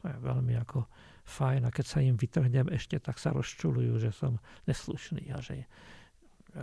to 0.00 0.04
je 0.08 0.16
veľmi 0.22 0.54
ako 0.56 0.88
fajn. 1.26 1.68
A 1.68 1.74
keď 1.74 1.84
sa 1.84 1.98
im 2.00 2.16
vytrhnem 2.16 2.70
ešte, 2.72 2.96
tak 3.02 3.18
sa 3.18 3.34
rozčulujú, 3.34 3.98
že 4.00 4.14
som 4.14 4.38
neslušný 4.64 5.34
a 5.34 5.42
že, 5.42 5.66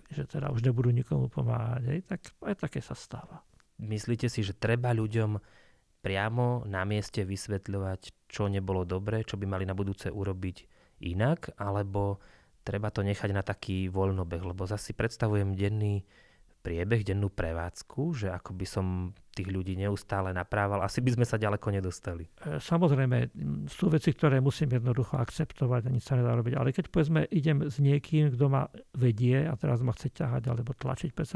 že 0.10 0.24
teda 0.26 0.50
už 0.50 0.64
nebudú 0.64 0.90
nikomu 0.90 1.28
pomáhať. 1.30 1.84
Hej. 1.92 2.00
Tak 2.08 2.20
aj 2.48 2.56
také 2.64 2.80
sa 2.80 2.96
stáva. 2.96 3.44
Myslíte 3.84 4.32
si, 4.32 4.46
že 4.46 4.56
treba 4.56 4.96
ľuďom 4.96 5.38
priamo 6.04 6.68
na 6.68 6.84
mieste 6.84 7.24
vysvetľovať, 7.24 8.32
čo 8.32 8.48
nebolo 8.48 8.88
dobré, 8.88 9.24
čo 9.28 9.36
by 9.40 9.46
mali 9.48 9.64
na 9.68 9.76
budúce 9.76 10.12
urobiť 10.12 10.58
inak, 11.04 11.60
alebo 11.60 12.24
treba 12.64 12.90
to 12.90 13.04
nechať 13.04 13.30
na 13.36 13.44
taký 13.44 13.92
voľnobeh, 13.92 14.42
lebo 14.42 14.64
zase 14.64 14.96
predstavujem 14.96 15.54
denný 15.54 16.02
priebeh, 16.64 17.04
dennú 17.04 17.28
prevádzku, 17.28 18.16
že 18.16 18.28
ako 18.32 18.56
by 18.56 18.66
som 18.66 18.86
tých 19.36 19.50
ľudí 19.52 19.76
neustále 19.76 20.32
naprával, 20.32 20.80
asi 20.86 21.04
by 21.04 21.12
sme 21.20 21.26
sa 21.28 21.36
ďaleko 21.36 21.68
nedostali. 21.74 22.30
E, 22.48 22.62
samozrejme, 22.62 23.34
sú 23.68 23.92
veci, 23.92 24.16
ktoré 24.16 24.40
musím 24.40 24.78
jednoducho 24.80 25.20
akceptovať 25.20 25.90
a 25.90 25.94
nič 25.94 26.08
sa 26.08 26.16
nedá 26.16 26.32
robiť. 26.38 26.54
Ale 26.56 26.72
keď 26.72 26.88
povedzme, 26.88 27.28
idem 27.34 27.68
s 27.68 27.82
niekým, 27.84 28.32
kto 28.32 28.46
ma 28.48 28.70
vedie 28.96 29.44
a 29.44 29.54
teraz 29.60 29.84
ma 29.84 29.92
chce 29.92 30.14
ťahať 30.14 30.48
alebo 30.48 30.72
tlačiť 30.72 31.12
pred 31.12 31.28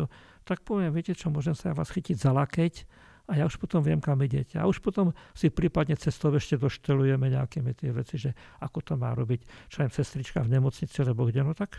tak 0.48 0.64
poviem, 0.64 0.96
viete 0.96 1.12
čo, 1.12 1.28
môžem 1.28 1.58
sa 1.58 1.76
vás 1.76 1.92
chytiť 1.92 2.16
za 2.16 2.32
lakeť 2.32 2.88
a 3.28 3.36
ja 3.36 3.44
už 3.44 3.60
potom 3.60 3.84
viem, 3.84 4.00
kam 4.00 4.24
idete. 4.24 4.56
A 4.56 4.64
už 4.64 4.80
potom 4.80 5.12
si 5.36 5.52
prípadne 5.52 6.00
cestou 6.00 6.32
ešte 6.32 6.56
doštelujeme 6.56 7.28
nejaké 7.28 7.60
tie 7.76 7.92
veci, 7.92 8.16
že 8.16 8.32
ako 8.64 8.80
to 8.80 8.94
má 8.96 9.12
robiť, 9.12 9.68
čo 9.68 9.84
aj 9.84 9.92
sestrička 9.92 10.40
v 10.48 10.56
nemocnici, 10.56 10.96
alebo 11.04 11.28
kde, 11.28 11.44
no 11.44 11.52
tak 11.52 11.76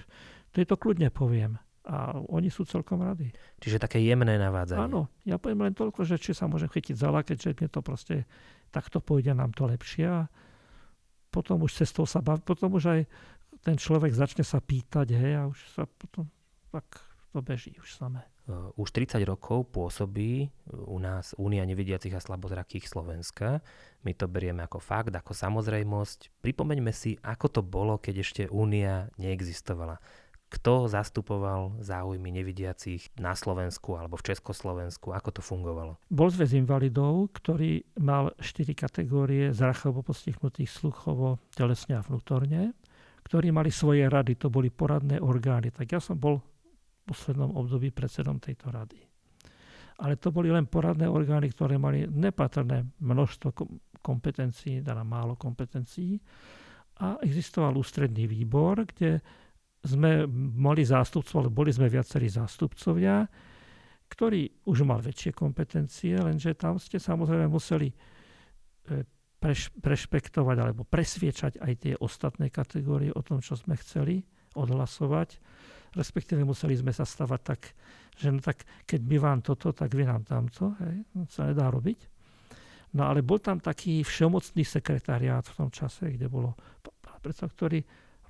to 0.53 0.61
je 0.61 0.69
to 0.69 0.77
kľudne 0.77 1.09
poviem. 1.09 1.57
A 1.89 2.21
oni 2.21 2.53
sú 2.53 2.69
celkom 2.69 3.01
radi. 3.01 3.33
Čiže 3.65 3.81
také 3.81 3.97
jemné 4.05 4.37
navádzanie. 4.37 4.93
Áno, 4.93 5.09
ja 5.25 5.41
poviem 5.41 5.73
len 5.73 5.73
toľko, 5.73 6.05
že 6.05 6.21
či 6.21 6.37
sa 6.37 6.45
môžem 6.45 6.69
chytiť 6.69 7.01
za 7.01 7.09
lakeť, 7.09 7.37
že 7.41 7.57
mne 7.57 7.69
to 7.73 7.81
proste 7.81 8.29
takto 8.69 9.01
pôjde 9.01 9.33
nám 9.33 9.57
to 9.57 9.65
lepšie 9.65 10.05
a 10.05 10.29
potom 11.33 11.65
už 11.65 11.73
cestou 11.73 12.05
sa 12.05 12.21
baví, 12.21 12.45
potom 12.45 12.77
už 12.77 12.85
aj 12.93 13.01
ten 13.65 13.81
človek 13.81 14.13
začne 14.13 14.45
sa 14.45 14.61
pýtať, 14.61 15.17
hej, 15.17 15.33
a 15.41 15.43
už 15.49 15.59
sa 15.73 15.89
potom 15.89 16.29
tak 16.69 16.85
to 17.33 17.41
beží 17.41 17.73
už 17.81 17.89
samé. 17.97 18.21
Uh, 18.49 18.73
už 18.81 18.97
30 18.97 19.21
rokov 19.29 19.69
pôsobí 19.77 20.49
u 20.73 20.97
nás 20.97 21.37
Únia 21.37 21.69
nevidiacich 21.69 22.17
a 22.17 22.25
slabozrakých 22.25 22.89
Slovenska. 22.89 23.61
My 24.09 24.17
to 24.17 24.25
berieme 24.25 24.65
ako 24.65 24.81
fakt, 24.81 25.13
ako 25.13 25.37
samozrejmosť. 25.37 26.41
Pripomeňme 26.41 26.89
si, 26.89 27.21
ako 27.21 27.47
to 27.53 27.61
bolo, 27.61 28.01
keď 28.01 28.25
ešte 28.25 28.43
Únia 28.49 29.13
neexistovala. 29.21 30.01
Kto 30.49 30.89
zastupoval 30.89 31.77
záujmy 31.85 32.33
nevidiacich 32.33 33.13
na 33.21 33.37
Slovensku 33.37 34.01
alebo 34.01 34.17
v 34.17 34.33
Československu? 34.33 35.13
Ako 35.13 35.29
to 35.29 35.45
fungovalo? 35.45 36.01
Bol 36.09 36.33
zväz 36.33 36.57
invalidov, 36.57 37.29
ktorý 37.37 37.85
mal 38.01 38.33
4 38.41 38.73
kategórie 38.73 39.53
zrachovo 39.53 40.01
postihnutých 40.01 40.73
sluchovo, 40.73 41.37
telesne 41.53 42.01
a 42.01 42.05
vnútorne, 42.05 42.73
ktorí 43.29 43.53
mali 43.53 43.69
svoje 43.69 44.09
rady, 44.09 44.41
to 44.41 44.49
boli 44.49 44.73
poradné 44.73 45.21
orgány. 45.21 45.69
Tak 45.69 45.85
ja 45.85 46.01
som 46.01 46.17
bol 46.17 46.41
poslednom 47.09 47.57
období 47.57 47.89
predsedom 47.89 48.37
tejto 48.37 48.69
rady. 48.69 49.01
Ale 49.99 50.21
to 50.21 50.29
boli 50.31 50.53
len 50.53 50.69
poradné 50.69 51.09
orgány, 51.09 51.51
ktoré 51.51 51.81
mali 51.81 52.07
nepatrné 52.07 52.87
množstvo 53.01 53.49
kompetencií, 53.99 54.85
teda 54.85 55.03
málo 55.03 55.35
kompetencií. 55.35 56.21
A 57.03 57.19
existoval 57.25 57.75
ústredný 57.75 58.29
výbor, 58.31 58.87
kde 58.87 59.19
sme 59.83 60.27
mali 60.55 60.83
zástupcov, 60.87 61.47
ale 61.47 61.51
boli 61.51 61.71
sme 61.71 61.91
viacerí 61.91 62.31
zástupcovia, 62.31 63.27
ktorý 64.09 64.67
už 64.67 64.87
mal 64.87 65.03
väčšie 65.03 65.35
kompetencie, 65.35 66.19
lenže 66.19 66.57
tam 66.59 66.81
ste 66.81 66.99
samozrejme 66.99 67.47
museli 67.47 67.93
e, 67.93 67.97
preš, 69.39 69.71
prešpektovať 69.79 70.57
alebo 70.59 70.83
presviečať 70.89 71.63
aj 71.63 71.73
tie 71.79 71.95
ostatné 71.99 72.51
kategórie 72.51 73.15
o 73.15 73.23
tom, 73.23 73.39
čo 73.39 73.55
sme 73.55 73.79
chceli 73.79 74.25
odhlasovať 74.59 75.39
respektíve 75.95 76.45
museli 76.45 76.75
sme 76.77 76.93
sa 76.93 77.07
stavať 77.07 77.41
tak, 77.41 77.61
že 78.19 78.29
no 78.33 78.43
tak 78.43 78.67
keď 78.85 79.01
by 79.05 79.17
vám 79.17 79.39
toto, 79.45 79.73
tak 79.73 79.95
vy 79.95 80.05
nám 80.05 80.27
tamto, 80.27 80.75
hej, 80.83 81.05
no, 81.15 81.29
sa 81.31 81.49
nedá 81.49 81.71
robiť. 81.71 81.99
No 82.97 83.05
ale 83.05 83.21
bol 83.21 83.37
tam 83.37 83.61
taký 83.61 84.01
všeomocný 84.01 84.65
sekretariát 84.65 85.45
v 85.45 85.57
tom 85.61 85.69
čase, 85.69 86.09
kde 86.17 86.27
bolo 86.33 86.57
predseda, 87.21 87.51
ktorý 87.51 87.79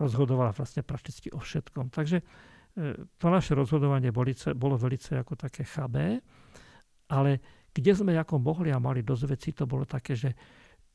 rozhodoval 0.00 0.50
vlastne 0.56 0.82
prakticky 0.82 1.28
o 1.30 1.38
všetkom. 1.38 1.92
Takže 1.92 2.18
e, 2.18 2.24
to 3.20 3.26
naše 3.28 3.54
rozhodovanie 3.54 4.10
bolo, 4.10 4.32
bolo 4.56 4.74
velice 4.80 5.20
ako 5.20 5.36
také 5.36 5.62
chabé, 5.62 6.18
ale 7.12 7.38
kde 7.70 7.92
sme 7.94 8.16
ako 8.16 8.42
mohli 8.42 8.72
a 8.74 8.82
mali 8.82 9.04
dosť 9.04 9.24
vecí, 9.28 9.50
to 9.54 9.68
bolo 9.68 9.86
také, 9.86 10.18
že 10.18 10.34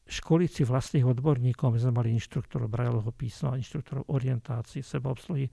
školiť 0.04 0.50
si 0.52 0.64
vlastných 0.68 1.08
odborníkov, 1.08 1.72
my 1.72 1.80
sme 1.80 1.94
mali 1.96 2.12
inštruktorov 2.12 2.68
Brailleho 2.68 3.08
písma, 3.16 3.56
inštruktorov 3.56 4.12
orientácií, 4.12 4.84
sebaobsluhy, 4.84 5.48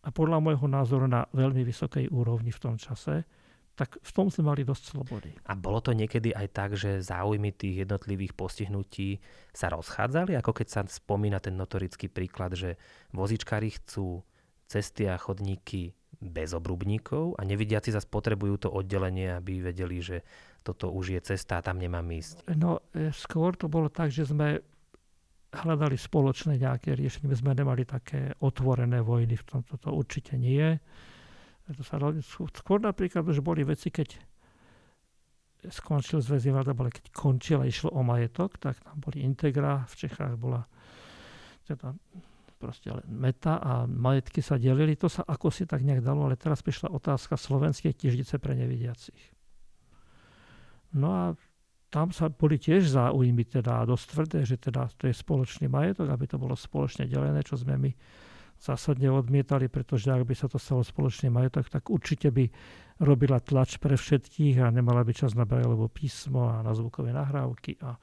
a 0.00 0.08
podľa 0.08 0.40
môjho 0.40 0.64
názoru 0.64 1.04
na 1.04 1.28
veľmi 1.36 1.60
vysokej 1.60 2.08
úrovni 2.08 2.48
v 2.48 2.62
tom 2.62 2.74
čase, 2.80 3.28
tak 3.76 3.96
v 4.00 4.10
tom 4.12 4.28
sme 4.28 4.52
mali 4.52 4.60
dosť 4.60 4.84
slobody. 4.92 5.30
A 5.48 5.56
bolo 5.56 5.80
to 5.80 5.96
niekedy 5.96 6.36
aj 6.36 6.46
tak, 6.52 6.70
že 6.76 7.00
záujmy 7.00 7.48
tých 7.56 7.88
jednotlivých 7.88 8.36
postihnutí 8.36 9.24
sa 9.56 9.72
rozchádzali? 9.72 10.36
Ako 10.36 10.52
keď 10.52 10.66
sa 10.68 10.80
spomína 10.84 11.40
ten 11.40 11.56
notorický 11.56 12.12
príklad, 12.12 12.52
že 12.56 12.76
vozičkári 13.16 13.72
chcú 13.80 14.20
cesty 14.68 15.08
a 15.08 15.16
chodníky 15.16 15.96
bez 16.20 16.52
obrubníkov 16.52 17.40
a 17.40 17.48
nevidiaci 17.48 17.96
zase 17.96 18.04
potrebujú 18.04 18.68
to 18.68 18.68
oddelenie, 18.68 19.32
aby 19.32 19.64
vedeli, 19.64 20.04
že 20.04 20.20
toto 20.60 20.92
už 20.92 21.16
je 21.16 21.20
cesta 21.32 21.58
a 21.58 21.64
tam 21.64 21.80
nemám 21.80 22.04
ísť. 22.04 22.44
No, 22.60 22.84
e, 22.92 23.08
skôr 23.16 23.56
to 23.56 23.72
bolo 23.72 23.88
tak, 23.88 24.12
že 24.12 24.28
sme 24.28 24.60
hľadali 25.50 25.98
spoločné 25.98 26.62
nejaké 26.62 26.94
riešenie. 26.94 27.30
My 27.30 27.36
sme 27.38 27.52
nemali 27.58 27.82
také 27.82 28.34
otvorené 28.38 29.02
vojny, 29.02 29.34
v 29.34 29.46
tomto 29.46 29.74
to 29.76 29.90
určite 29.90 30.38
nie. 30.38 30.78
To 31.70 31.82
sa, 31.86 32.02
skôr 32.54 32.82
napríklad 32.82 33.22
už 33.26 33.42
boli 33.42 33.62
veci, 33.62 33.94
keď 33.94 34.18
skončil 35.70 36.24
zväz 36.24 36.48
ale 36.50 36.90
keď 36.90 37.12
končil 37.12 37.60
a 37.60 37.68
išlo 37.68 37.92
o 37.92 38.00
majetok, 38.00 38.56
tak 38.56 38.80
tam 38.80 38.96
boli 38.98 39.22
Integra, 39.22 39.84
v 39.86 39.94
Čechách 39.94 40.34
bola 40.40 40.64
teda 41.68 41.92
proste 42.60 42.92
len 42.92 43.06
meta 43.08 43.56
a 43.56 43.88
majetky 43.88 44.44
sa 44.44 44.60
delili. 44.60 44.96
To 45.00 45.08
sa 45.08 45.24
ako 45.24 45.48
si 45.48 45.64
tak 45.64 45.80
nejak 45.80 46.04
dalo, 46.04 46.28
ale 46.28 46.36
teraz 46.36 46.60
prišla 46.60 46.92
otázka 46.92 47.40
slovenskej 47.40 47.96
tieždice 47.96 48.36
pre 48.36 48.52
nevidiacich. 48.52 49.32
No 50.92 51.08
a 51.14 51.24
tam 51.90 52.14
sa 52.14 52.30
boli 52.30 52.56
tiež 52.56 52.86
záujmy 52.94 53.50
teda 53.50 53.82
dosť 53.82 54.04
tvrdé, 54.14 54.38
že 54.46 54.56
teda 54.62 54.86
to 54.94 55.10
je 55.10 55.14
spoločný 55.14 55.66
majetok, 55.66 56.06
aby 56.14 56.24
to 56.30 56.38
bolo 56.38 56.54
spoločne 56.54 57.10
delené, 57.10 57.42
čo 57.42 57.58
sme 57.58 57.74
my 57.74 57.90
zásadne 58.60 59.10
odmietali, 59.10 59.66
pretože 59.66 60.12
ak 60.12 60.22
by 60.22 60.34
sa 60.36 60.46
to 60.46 60.60
stalo 60.60 60.86
spoločný 60.86 61.32
majetok, 61.32 61.66
tak 61.72 61.90
určite 61.90 62.30
by 62.30 62.46
robila 63.02 63.40
tlač 63.40 63.80
pre 63.80 63.96
všetkých 63.96 64.60
a 64.62 64.70
nemala 64.70 65.02
by 65.02 65.12
čas 65.16 65.32
na 65.32 65.48
Brailleovo 65.48 65.88
písmo 65.88 66.46
a 66.46 66.60
na 66.60 66.76
zvukové 66.76 67.10
nahrávky 67.10 67.80
a 67.80 67.96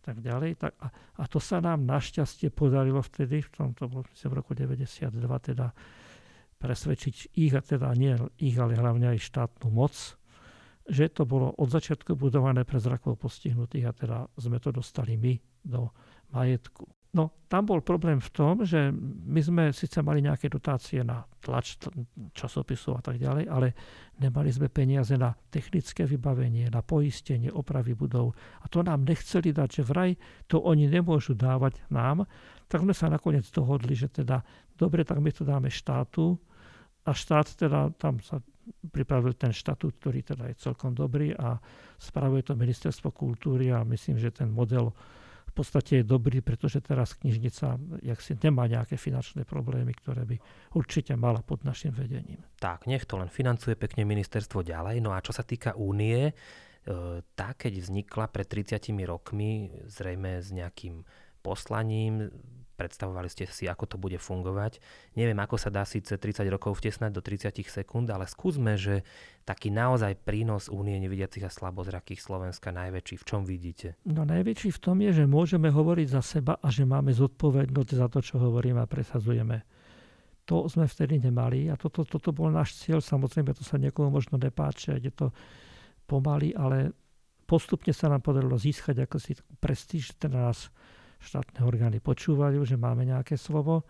tak 0.00 0.22
ďalej. 0.22 0.62
Tak 0.62 0.72
a, 0.78 0.86
a 1.18 1.24
to 1.26 1.42
sa 1.42 1.58
nám 1.58 1.82
našťastie 1.82 2.54
podarilo 2.54 3.02
vtedy, 3.02 3.42
v 3.42 3.50
tomto 3.50 3.90
v 4.06 4.32
roku 4.32 4.54
92, 4.54 5.10
teda 5.52 5.74
presvedčiť 6.56 7.36
ich, 7.36 7.52
a 7.52 7.60
teda 7.60 7.90
nie 7.98 8.14
ich, 8.38 8.56
ale 8.56 8.78
hlavne 8.78 9.12
aj 9.12 9.26
štátnu 9.26 9.68
moc, 9.74 9.92
že 10.86 11.10
to 11.10 11.26
bolo 11.26 11.50
od 11.58 11.68
začiatku 11.68 12.14
budované 12.14 12.62
pre 12.62 12.78
zrakovo 12.78 13.18
postihnutých 13.18 13.84
a 13.86 13.92
teda 13.92 14.18
sme 14.38 14.62
to 14.62 14.70
dostali 14.70 15.18
my 15.18 15.34
do 15.66 15.90
majetku. 16.30 16.86
No, 17.16 17.32
tam 17.48 17.64
bol 17.64 17.80
problém 17.80 18.20
v 18.20 18.28
tom, 18.28 18.60
že 18.60 18.92
my 19.24 19.40
sme 19.40 19.64
síce 19.72 20.04
mali 20.04 20.20
nejaké 20.20 20.52
dotácie 20.52 21.00
na 21.00 21.24
tlač 21.40 21.80
časopisov 22.36 23.00
a 23.00 23.02
tak 23.02 23.16
ďalej, 23.16 23.48
ale 23.48 23.72
nemali 24.20 24.52
sme 24.52 24.68
peniaze 24.68 25.16
na 25.16 25.32
technické 25.48 26.04
vybavenie, 26.04 26.68
na 26.68 26.84
poistenie, 26.84 27.48
opravy 27.48 27.96
budov. 27.96 28.36
A 28.60 28.68
to 28.68 28.84
nám 28.84 29.08
nechceli 29.08 29.48
dať, 29.48 29.80
že 29.80 29.88
vraj 29.88 30.12
to 30.44 30.60
oni 30.60 30.92
nemôžu 30.92 31.32
dávať 31.32 31.80
nám. 31.88 32.28
Tak 32.68 32.84
sme 32.84 32.92
sa 32.92 33.08
nakoniec 33.08 33.48
dohodli, 33.48 33.96
že 33.96 34.12
teda 34.12 34.44
dobre, 34.76 35.00
tak 35.00 35.16
my 35.16 35.32
to 35.32 35.48
dáme 35.48 35.72
štátu. 35.72 36.36
A 37.08 37.16
štát 37.16 37.48
teda, 37.56 37.96
tam 37.96 38.20
sa 38.20 38.44
pripravil 38.90 39.38
ten 39.38 39.54
štatút, 39.54 39.98
ktorý 40.02 40.22
teda 40.22 40.50
je 40.50 40.58
celkom 40.58 40.92
dobrý 40.92 41.34
a 41.34 41.58
spravuje 41.96 42.42
to 42.46 42.58
ministerstvo 42.58 43.14
kultúry 43.14 43.70
a 43.70 43.86
myslím, 43.86 44.18
že 44.18 44.34
ten 44.34 44.50
model 44.50 44.90
podstate 45.56 46.04
je 46.04 46.04
dobrý, 46.04 46.44
pretože 46.44 46.84
teraz 46.84 47.16
knižnica 47.16 47.80
jak 48.04 48.20
si 48.20 48.36
nemá 48.36 48.68
nejaké 48.68 49.00
finančné 49.00 49.48
problémy, 49.48 49.96
ktoré 49.96 50.28
by 50.28 50.36
určite 50.76 51.16
mala 51.16 51.40
pod 51.40 51.64
našim 51.64 51.96
vedením. 51.96 52.44
Tak, 52.60 52.84
nech 52.84 53.08
to 53.08 53.16
len 53.16 53.32
financuje 53.32 53.72
pekne 53.72 54.04
ministerstvo 54.04 54.60
ďalej. 54.60 55.00
No 55.00 55.16
a 55.16 55.24
čo 55.24 55.32
sa 55.32 55.40
týka 55.40 55.72
únie, 55.72 56.28
e, 56.28 56.32
tá 57.32 57.56
keď 57.56 57.80
vznikla 57.80 58.28
pred 58.28 58.44
30 58.44 58.92
rokmi, 59.08 59.72
zrejme 59.88 60.44
s 60.44 60.52
nejakým 60.52 61.00
poslaním, 61.40 62.28
predstavovali 62.76 63.32
ste 63.32 63.48
si, 63.48 63.64
ako 63.64 63.84
to 63.88 63.96
bude 63.96 64.20
fungovať. 64.20 64.78
Neviem, 65.16 65.40
ako 65.40 65.56
sa 65.56 65.72
dá 65.72 65.82
síce 65.88 66.20
30 66.20 66.44
rokov 66.52 66.78
vtesnať 66.78 67.10
do 67.10 67.24
30 67.24 67.56
sekúnd, 67.64 68.06
ale 68.12 68.28
skúsme, 68.28 68.76
že 68.76 69.02
taký 69.48 69.72
naozaj 69.72 70.20
prínos 70.22 70.68
únie 70.68 71.00
nevidiacich 71.00 71.42
a 71.42 71.50
slabozrakých 71.50 72.20
Slovenska 72.20 72.70
najväčší. 72.70 73.16
V 73.16 73.24
čom 73.24 73.42
vidíte? 73.48 73.96
No 74.04 74.28
najväčší 74.28 74.76
v 74.76 74.80
tom 74.84 75.00
je, 75.00 75.10
že 75.16 75.24
môžeme 75.24 75.72
hovoriť 75.72 76.08
za 76.12 76.22
seba 76.22 76.60
a 76.60 76.68
že 76.68 76.84
máme 76.84 77.16
zodpovednosť 77.16 77.90
za 77.96 78.06
to, 78.12 78.20
čo 78.20 78.36
hovoríme 78.36 78.78
a 78.78 78.86
presadzujeme. 78.86 79.64
To 80.46 80.70
sme 80.70 80.86
vtedy 80.86 81.18
nemali 81.18 81.66
a 81.66 81.74
toto, 81.74 82.06
toto 82.06 82.30
bol 82.30 82.54
náš 82.54 82.78
cieľ. 82.78 83.02
Samozrejme, 83.02 83.50
to 83.50 83.66
sa 83.66 83.82
niekomu 83.82 84.14
možno 84.14 84.38
nepáči, 84.38 84.94
je 85.02 85.10
to 85.10 85.34
pomaly, 86.06 86.54
ale 86.54 86.94
postupne 87.50 87.90
sa 87.90 88.10
nám 88.10 88.22
podarilo 88.22 88.54
získať 88.54 89.06
ako 89.06 89.16
si 89.18 89.34
prestíž, 89.58 90.14
teda 90.18 90.50
nás 90.50 90.70
štátne 91.20 91.64
orgány 91.64 91.98
počúvajú, 91.98 92.62
že 92.62 92.76
máme 92.76 93.08
nejaké 93.08 93.34
slovo. 93.40 93.84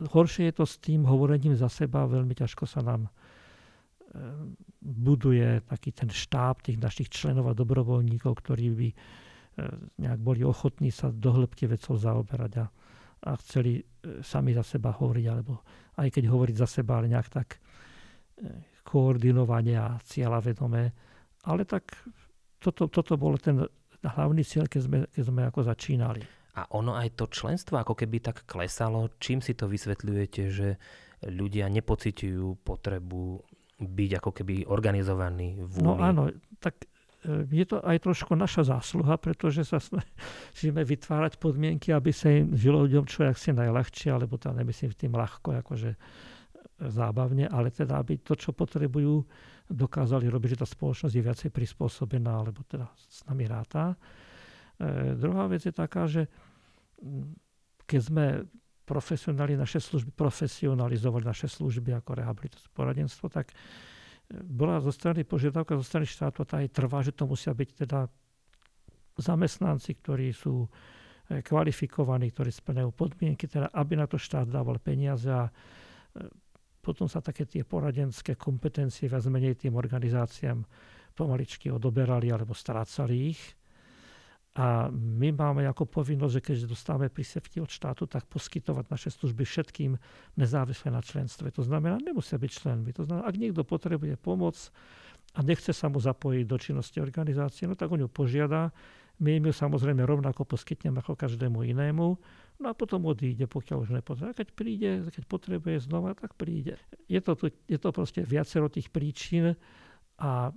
Horšie 0.00 0.48
je 0.50 0.54
to 0.56 0.64
s 0.64 0.80
tým 0.80 1.04
hovorením 1.04 1.52
za 1.52 1.68
seba, 1.68 2.08
veľmi 2.08 2.32
ťažko 2.32 2.64
sa 2.64 2.80
nám 2.80 3.06
e, 3.06 3.10
buduje 4.80 5.60
taký 5.68 5.92
ten 5.92 6.08
štáb 6.08 6.64
tých 6.64 6.80
našich 6.80 7.12
členov 7.12 7.52
a 7.52 7.58
dobrovoľníkov, 7.58 8.32
ktorí 8.40 8.66
by 8.72 8.88
e, 8.88 8.96
nejak 10.00 10.20
boli 10.24 10.40
ochotní 10.40 10.88
sa 10.88 11.12
do 11.12 11.36
hĺbky 11.36 11.68
vecov 11.68 12.00
zaoberať 12.00 12.52
a, 12.64 12.66
a 13.28 13.30
chceli 13.44 13.76
e, 13.76 13.82
sami 14.24 14.56
za 14.56 14.64
seba 14.64 14.96
hovoriť, 14.96 15.26
alebo 15.28 15.60
aj 16.00 16.08
keď 16.08 16.24
hovoriť 16.32 16.56
za 16.56 16.68
seba, 16.80 16.96
ale 16.96 17.12
nejak 17.12 17.28
tak 17.28 17.60
koordinovanie 18.80 19.76
a 19.76 20.00
cieľa 20.00 20.40
vedomé. 20.40 20.90
Ale 21.44 21.68
tak 21.68 21.92
toto, 22.60 22.88
toto 22.88 23.16
bol 23.16 23.36
ten 23.40 23.60
hlavný 24.04 24.42
cieľ, 24.44 24.66
keď 24.66 24.80
sme, 24.84 24.98
keď 25.12 25.24
sme 25.24 25.42
ako 25.44 25.60
začínali. 25.66 26.22
A 26.58 26.66
ono 26.74 26.98
aj 26.98 27.14
to 27.14 27.30
členstvo 27.30 27.78
ako 27.78 27.94
keby 27.94 28.20
tak 28.20 28.44
klesalo. 28.48 29.12
Čím 29.22 29.40
si 29.40 29.54
to 29.54 29.70
vysvetľujete, 29.70 30.42
že 30.50 30.68
ľudia 31.28 31.68
nepociťujú 31.68 32.64
potrebu 32.64 33.40
byť 33.80 34.10
ako 34.20 34.30
keby 34.34 34.54
organizovaní 34.68 35.60
v 35.60 35.72
únii? 35.80 35.84
No 35.84 35.96
áno, 35.96 36.28
tak 36.60 36.84
e, 37.24 37.48
je 37.48 37.64
to 37.64 37.80
aj 37.80 37.96
trošku 38.04 38.36
naša 38.36 38.76
zásluha, 38.76 39.16
pretože 39.16 39.64
sa 39.64 39.80
snažíme 39.80 40.84
vytvárať 40.92 41.40
podmienky, 41.40 41.92
aby 41.92 42.12
sa 42.12 42.28
im 42.28 42.52
žilo 42.56 42.84
ľuďom 42.84 43.08
čo 43.08 43.24
jak 43.24 43.36
si 43.40 43.56
najľahšie, 43.56 44.12
alebo 44.12 44.36
teda 44.36 44.60
nemyslím 44.60 44.92
tým 44.92 45.16
ľahko, 45.16 45.60
akože 45.64 45.96
zábavne, 46.88 47.44
ale 47.44 47.68
teda, 47.68 48.00
aby 48.00 48.16
to, 48.24 48.32
čo 48.32 48.56
potrebujú, 48.56 49.20
dokázali 49.68 50.26
robiť, 50.26 50.56
že 50.56 50.60
tá 50.64 50.68
spoločnosť 50.68 51.14
je 51.14 51.22
viacej 51.22 51.50
prispôsobená, 51.52 52.40
alebo 52.40 52.64
teda 52.64 52.88
s 52.96 53.22
nami 53.28 53.44
ráta. 53.44 53.94
E, 54.80 55.14
druhá 55.14 55.44
vec 55.46 55.62
je 55.62 55.74
taká, 55.74 56.08
že 56.08 56.26
keď 57.84 58.00
sme 58.00 58.26
profesionali 58.88 59.54
naše 59.54 59.78
služby, 59.78 60.10
profesionalizovali 60.18 61.22
naše 61.22 61.46
služby 61.46 61.94
ako 62.02 62.10
rehabilitačné 62.18 62.70
poradenstvo, 62.74 63.30
tak 63.30 63.52
e, 63.52 63.54
bola 64.42 64.82
zo 64.82 64.90
strany 64.90 65.22
požiadavka 65.22 65.78
zo 65.78 65.86
strany 65.86 66.10
štátu, 66.10 66.42
tá 66.42 66.58
aj 66.58 66.74
trvá, 66.74 66.98
že 67.04 67.14
to 67.14 67.30
musia 67.30 67.54
byť 67.54 67.70
teda 67.86 68.10
zamestnanci, 69.20 69.94
ktorí 70.02 70.34
sú 70.34 70.66
e, 70.66 71.38
kvalifikovaní, 71.44 72.34
ktorí 72.34 72.50
splňajú 72.50 72.90
podmienky, 72.90 73.46
teda 73.46 73.70
aby 73.70 73.94
na 73.94 74.10
to 74.10 74.18
štát 74.18 74.50
dával 74.50 74.82
peniaze 74.82 75.30
a 75.30 75.46
e, 75.46 75.52
potom 76.80 77.06
sa 77.06 77.20
také 77.20 77.44
tie 77.44 77.62
poradenské 77.62 78.40
kompetencie 78.40 79.04
viac 79.06 79.24
menej 79.28 79.56
tým 79.56 79.76
organizáciám 79.76 80.64
pomaličky 81.12 81.68
odoberali 81.68 82.32
alebo 82.32 82.56
strácali 82.56 83.36
ich. 83.36 83.42
A 84.58 84.90
my 84.90 85.30
máme 85.30 85.62
ako 85.70 85.86
povinnosť, 85.86 86.34
že 86.34 86.42
keď 86.42 86.56
dostávame 86.66 87.06
prísevky 87.06 87.62
od 87.62 87.70
štátu, 87.70 88.10
tak 88.10 88.26
poskytovať 88.26 88.90
naše 88.90 89.14
služby 89.14 89.46
všetkým 89.46 89.94
nezávisle 90.34 90.90
na 90.90 90.98
členstve. 90.98 91.54
To 91.54 91.62
znamená, 91.62 92.02
nemusia 92.02 92.34
byť 92.34 92.50
členmi. 92.50 92.90
To 92.98 93.06
znamená, 93.06 93.30
ak 93.30 93.38
niekto 93.38 93.62
potrebuje 93.62 94.18
pomoc 94.18 94.58
a 95.38 95.46
nechce 95.46 95.70
sa 95.70 95.86
mu 95.86 96.02
zapojiť 96.02 96.44
do 96.50 96.56
činnosti 96.58 96.98
organizácie, 96.98 97.70
no 97.70 97.78
tak 97.78 97.94
o 97.94 98.00
ňu 98.00 98.10
požiada. 98.10 98.74
My 99.22 99.38
im 99.38 99.46
ju 99.46 99.54
samozrejme 99.54 100.02
rovnako 100.02 100.42
poskytneme 100.42 100.98
ako 100.98 101.14
každému 101.14 101.62
inému. 101.70 102.18
No 102.60 102.70
a 102.70 102.74
potom 102.76 103.08
odíde, 103.08 103.48
pokiaľ 103.48 103.88
už 103.88 103.90
nepotrebuje. 103.96 104.30
A 104.30 104.36
keď 104.36 104.48
príde, 104.52 104.90
keď 105.08 105.24
potrebuje 105.24 105.88
znova, 105.88 106.12
tak 106.12 106.36
príde. 106.36 106.76
Je 107.08 107.16
to, 107.24 107.32
je 107.48 107.78
to 107.80 107.88
proste 107.88 108.20
viacero 108.20 108.68
tých 108.68 108.92
príčin 108.92 109.56
a 110.20 110.52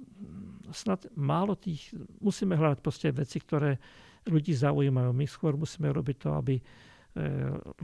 snad 0.75 1.07
málo 1.15 1.55
tých, 1.55 1.95
musíme 2.19 2.59
hľadať 2.59 2.79
proste 2.83 3.07
veci, 3.15 3.39
ktoré 3.39 3.79
ľudí 4.27 4.51
zaujímajú. 4.51 5.15
My 5.15 5.23
skôr 5.23 5.55
musíme 5.55 5.87
robiť 5.95 6.27
to, 6.27 6.29
aby 6.35 6.59
e, 6.59 6.63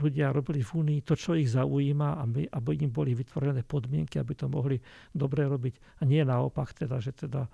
ľudia 0.04 0.36
robili 0.36 0.60
v 0.60 0.70
Únii 0.84 1.00
to, 1.00 1.16
čo 1.16 1.32
ich 1.32 1.48
zaujíma 1.48 2.20
a 2.20 2.22
my, 2.28 2.44
aby 2.52 2.84
im 2.84 2.92
boli 2.92 3.16
vytvorené 3.16 3.64
podmienky, 3.64 4.20
aby 4.20 4.36
to 4.36 4.52
mohli 4.52 4.76
dobre 5.16 5.48
robiť. 5.48 6.04
A 6.04 6.04
nie 6.04 6.20
naopak 6.20 6.76
teda, 6.76 7.00
že 7.00 7.16
teda 7.16 7.48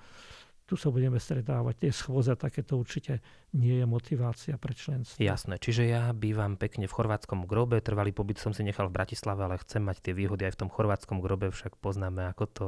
tu 0.66 0.74
sa 0.74 0.90
budeme 0.90 1.22
stretávať, 1.22 1.86
tie 1.86 1.92
schôze, 1.94 2.34
takéto 2.34 2.74
určite 2.74 3.22
nie 3.54 3.78
je 3.78 3.86
motivácia 3.86 4.58
pre 4.58 4.74
členstvo. 4.74 5.22
Jasné, 5.22 5.62
čiže 5.62 5.86
ja 5.86 6.10
bývam 6.10 6.58
pekne 6.58 6.90
v 6.90 6.96
chorvátskom 6.98 7.46
grobe, 7.46 7.78
trvalý 7.78 8.10
pobyt 8.10 8.42
som 8.42 8.50
si 8.50 8.66
nechal 8.66 8.90
v 8.90 8.98
Bratislave, 8.98 9.46
ale 9.46 9.62
chcem 9.62 9.78
mať 9.78 10.02
tie 10.02 10.12
výhody 10.18 10.42
aj 10.42 10.58
v 10.58 10.60
tom 10.66 10.70
chorvátskom 10.74 11.22
grobe, 11.22 11.54
však 11.54 11.78
poznáme, 11.78 12.26
ako 12.34 12.44
to 12.50 12.66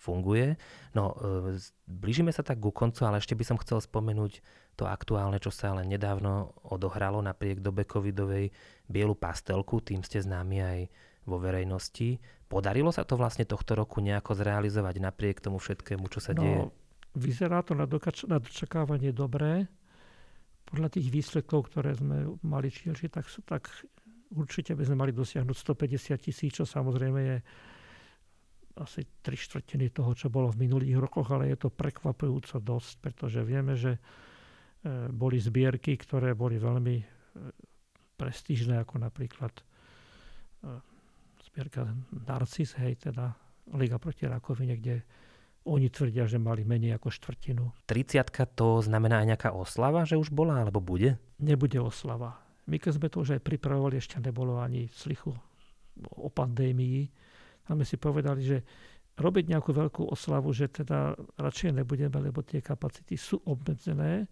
funguje. 0.00 0.56
No, 0.96 1.12
e, 1.20 1.60
blížime 1.84 2.32
sa 2.32 2.40
tak 2.40 2.64
ku 2.64 2.72
koncu, 2.72 3.04
ale 3.04 3.20
ešte 3.20 3.36
by 3.36 3.44
som 3.44 3.60
chcel 3.60 3.84
spomenúť 3.84 4.40
to 4.80 4.88
aktuálne, 4.88 5.36
čo 5.36 5.52
sa 5.52 5.76
ale 5.76 5.84
nedávno 5.84 6.56
odohralo 6.64 7.20
napriek 7.20 7.60
dobe 7.60 7.84
covidovej 7.84 8.56
bielu 8.88 9.12
pastelku, 9.12 9.84
tým 9.84 10.00
ste 10.00 10.24
známi 10.24 10.58
aj 10.64 10.80
vo 11.28 11.36
verejnosti. 11.36 12.20
Podarilo 12.48 12.88
sa 12.88 13.04
to 13.04 13.20
vlastne 13.20 13.44
tohto 13.44 13.76
roku 13.76 14.00
nejako 14.00 14.32
zrealizovať 14.32 14.96
napriek 14.96 15.44
tomu 15.44 15.60
všetkému, 15.60 16.08
čo 16.08 16.20
sa 16.24 16.32
no, 16.32 16.40
deje? 16.40 16.58
Vyzerá 17.14 17.62
to 17.62 17.78
na, 17.78 17.86
dokač- 17.86 18.26
na 18.26 18.42
dočakávanie 18.42 19.14
dobré. 19.14 19.70
Podľa 20.66 20.88
tých 20.98 21.08
výsledkov, 21.14 21.70
ktoré 21.70 21.94
sme 21.94 22.34
mali 22.42 22.72
čierši, 22.72 23.06
tak, 23.06 23.30
tak 23.46 23.70
určite 24.34 24.74
by 24.74 24.82
sme 24.82 24.96
mali 24.98 25.12
dosiahnuť 25.14 25.54
150 25.54 26.18
tisíc, 26.18 26.58
čo 26.58 26.66
samozrejme 26.66 27.20
je 27.22 27.36
asi 28.74 29.06
tri 29.22 29.38
štvrtiny 29.38 29.94
toho, 29.94 30.18
čo 30.18 30.26
bolo 30.26 30.50
v 30.50 30.66
minulých 30.66 30.98
rokoch, 30.98 31.30
ale 31.30 31.54
je 31.54 31.58
to 31.62 31.70
prekvapujúco 31.70 32.58
dosť, 32.58 32.92
pretože 32.98 33.40
vieme, 33.46 33.78
že 33.78 33.94
e, 33.94 34.00
boli 35.14 35.38
zbierky, 35.38 35.94
ktoré 35.94 36.34
boli 36.34 36.58
veľmi 36.58 36.96
e, 36.98 37.04
prestížne, 38.18 38.82
ako 38.82 38.98
napríklad 38.98 39.54
e, 39.54 39.62
zbierka 41.46 41.86
Narcis, 42.26 42.74
hej, 42.82 42.98
teda 42.98 43.30
Liga 43.78 44.02
proti 44.02 44.26
rakovine, 44.26 44.74
kde 44.74 45.06
oni 45.64 45.88
tvrdia, 45.88 46.28
že 46.28 46.36
mali 46.36 46.62
menej 46.62 47.00
ako 47.00 47.08
štvrtinu. 47.08 47.88
30 47.88 48.28
to 48.52 48.84
znamená 48.84 49.24
aj 49.24 49.28
nejaká 49.34 49.50
oslava, 49.56 50.04
že 50.04 50.20
už 50.20 50.28
bola 50.28 50.60
alebo 50.60 50.84
bude? 50.84 51.16
Nebude 51.40 51.80
oslava. 51.80 52.36
My 52.68 52.76
keď 52.80 52.92
sme 52.96 53.08
to 53.08 53.24
už 53.24 53.40
aj 53.40 53.42
pripravovali, 53.44 54.00
ešte 54.00 54.20
nebolo 54.20 54.60
ani 54.60 54.88
slichu 54.92 55.32
o 56.16 56.28
pandémii. 56.28 57.08
A 57.68 57.76
my 57.76 57.84
si 57.84 57.96
povedali, 57.96 58.44
že 58.44 58.58
robiť 59.16 59.44
nejakú 59.56 59.70
veľkú 59.72 60.02
oslavu, 60.10 60.52
že 60.52 60.68
teda 60.68 61.16
radšej 61.40 61.80
nebudeme, 61.80 62.18
lebo 62.20 62.44
tie 62.44 62.60
kapacity 62.60 63.16
sú 63.16 63.40
obmedzené 63.48 64.26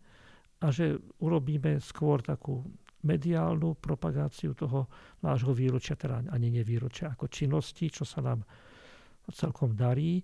a 0.60 0.66
že 0.68 1.00
urobíme 1.22 1.80
skôr 1.80 2.20
takú 2.20 2.60
mediálnu 3.02 3.78
propagáciu 3.82 4.54
toho 4.54 4.86
nášho 5.26 5.50
výročia, 5.50 5.98
teda 5.98 6.22
ani 6.30 6.54
nevýročia 6.54 7.14
ako 7.14 7.26
činnosti, 7.26 7.90
čo 7.90 8.06
sa 8.06 8.22
nám 8.22 8.46
celkom 9.32 9.74
darí 9.74 10.22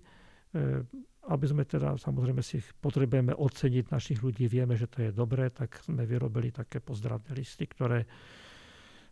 aby 1.29 1.45
sme 1.45 1.61
teda, 1.67 1.93
samozrejme 1.99 2.41
si 2.41 2.57
potrebujeme 2.81 3.37
oceniť 3.37 3.85
našich 3.93 4.19
ľudí, 4.25 4.49
vieme, 4.49 4.73
že 4.73 4.89
to 4.89 5.05
je 5.05 5.11
dobré, 5.13 5.53
tak 5.53 5.77
sme 5.85 6.07
vyrobili 6.09 6.49
také 6.49 6.81
pozdravné 6.81 7.37
listy, 7.37 7.69
ktoré 7.69 8.09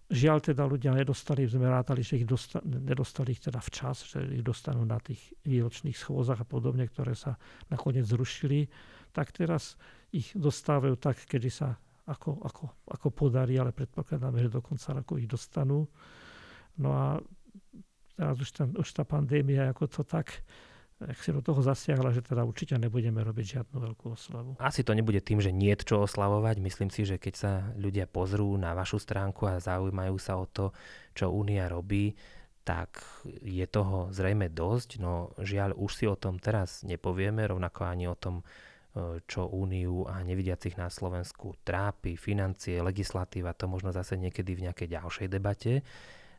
Žiaľ 0.08 0.40
teda 0.40 0.64
ľudia 0.64 0.96
nedostali, 0.96 1.44
sme 1.44 1.68
rátali, 1.68 2.00
že 2.00 2.24
ich 2.24 2.24
dosta, 2.24 2.64
nedostali 2.64 3.36
ich 3.36 3.44
teda 3.44 3.60
včas, 3.60 4.08
že 4.08 4.24
ich 4.24 4.40
dostanú 4.40 4.88
na 4.88 5.04
tých 5.04 5.20
výročných 5.44 6.00
schôzach 6.00 6.40
a 6.40 6.48
podobne, 6.48 6.88
ktoré 6.88 7.12
sa 7.12 7.36
nakoniec 7.68 8.08
zrušili, 8.08 8.72
tak 9.12 9.36
teraz 9.36 9.76
ich 10.16 10.32
dostávajú 10.32 10.96
tak, 10.96 11.28
kedy 11.28 11.52
sa 11.52 11.76
ako, 12.08 12.40
ako, 12.40 12.66
ako 12.88 13.08
podarí, 13.12 13.60
ale 13.60 13.76
predpokladáme, 13.76 14.40
že 14.40 14.48
do 14.48 14.64
konca 14.64 14.96
roku 14.96 15.20
ich 15.20 15.28
dostanú. 15.28 15.92
No 16.80 16.90
a 16.96 17.20
teraz 18.16 18.40
už, 18.40 18.50
ten, 18.56 18.70
už 18.80 18.88
tá 18.96 19.04
pandémia 19.04 19.68
ako 19.76 19.92
to 19.92 20.02
tak 20.08 20.40
ak 20.98 21.22
si 21.22 21.30
do 21.30 21.46
toho 21.46 21.62
zasiahla, 21.62 22.10
že 22.10 22.26
teda 22.26 22.42
určite 22.42 22.74
nebudeme 22.74 23.22
robiť 23.22 23.62
žiadnu 23.62 23.78
veľkú 23.78 24.06
oslavu. 24.18 24.58
Asi 24.58 24.82
to 24.82 24.98
nebude 24.98 25.22
tým, 25.22 25.38
že 25.38 25.54
nie 25.54 25.70
čo 25.78 26.02
oslavovať. 26.02 26.58
Myslím 26.58 26.90
si, 26.90 27.06
že 27.06 27.22
keď 27.22 27.34
sa 27.38 27.52
ľudia 27.78 28.10
pozrú 28.10 28.58
na 28.58 28.74
vašu 28.74 28.98
stránku 28.98 29.46
a 29.46 29.62
zaujímajú 29.62 30.18
sa 30.18 30.42
o 30.42 30.50
to, 30.50 30.74
čo 31.14 31.30
Únia 31.30 31.70
robí, 31.70 32.18
tak 32.66 33.00
je 33.46 33.64
toho 33.70 34.12
zrejme 34.12 34.52
dosť, 34.52 35.00
no 35.00 35.32
žiaľ 35.40 35.78
už 35.78 35.92
si 35.94 36.06
o 36.10 36.20
tom 36.20 36.36
teraz 36.36 36.84
nepovieme, 36.84 37.48
rovnako 37.48 37.88
ani 37.88 38.12
o 38.12 38.18
tom, 38.20 38.44
e, 38.92 39.24
čo 39.24 39.48
Úniu 39.48 40.04
a 40.04 40.20
nevidiacich 40.20 40.76
na 40.76 40.92
Slovensku 40.92 41.56
trápi, 41.64 42.20
financie, 42.20 42.84
legislatíva, 42.84 43.56
to 43.56 43.72
možno 43.72 43.96
zase 43.96 44.20
niekedy 44.20 44.52
v 44.52 44.68
nejakej 44.68 45.00
ďalšej 45.00 45.28
debate. 45.32 45.80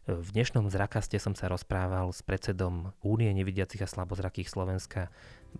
V 0.08 0.32
dnešnom 0.32 0.72
zrakaste 0.72 1.20
som 1.20 1.36
sa 1.36 1.52
rozprával 1.52 2.08
s 2.16 2.24
predsedom 2.24 2.96
Únie 3.04 3.28
nevidiacich 3.36 3.84
a 3.84 3.88
slabozrakých 3.92 4.48
Slovenska, 4.48 5.12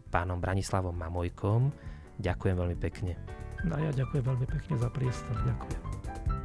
pánom 0.08 0.40
Branislavom 0.40 0.96
Mamojkom. 0.96 1.68
Ďakujem 2.16 2.56
veľmi 2.56 2.78
pekne. 2.80 3.20
No 3.68 3.76
ja 3.76 3.92
ďakujem 3.92 4.24
veľmi 4.24 4.48
pekne 4.48 4.80
za 4.80 4.88
priestor. 4.88 5.36
Ďakujem. 5.44 6.37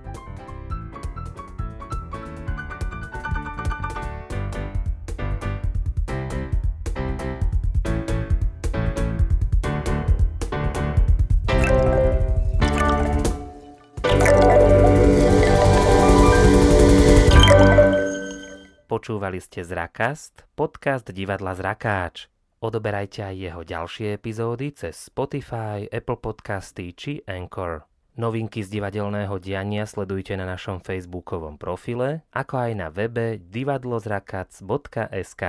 Počúvali 19.03 19.43
ste 19.43 19.67
Zrakast, 19.67 20.47
podcast 20.55 21.03
divadla 21.11 21.59
Zrakáč. 21.59 22.31
Odoberajte 22.63 23.27
aj 23.27 23.35
jeho 23.35 23.61
ďalšie 23.67 24.15
epizódy 24.15 24.71
cez 24.71 24.95
Spotify, 24.95 25.83
Apple 25.91 26.23
Podcasty 26.23 26.95
či 26.95 27.19
Anchor. 27.27 27.83
Novinky 28.15 28.63
z 28.63 28.79
divadelného 28.79 29.35
diania 29.43 29.83
sledujte 29.83 30.39
na 30.39 30.47
našom 30.47 30.79
facebookovom 30.79 31.59
profile, 31.59 32.23
ako 32.31 32.55
aj 32.55 32.71
na 32.79 32.87
webe 32.87 33.43
divadlozrakac.sk. 33.43 35.43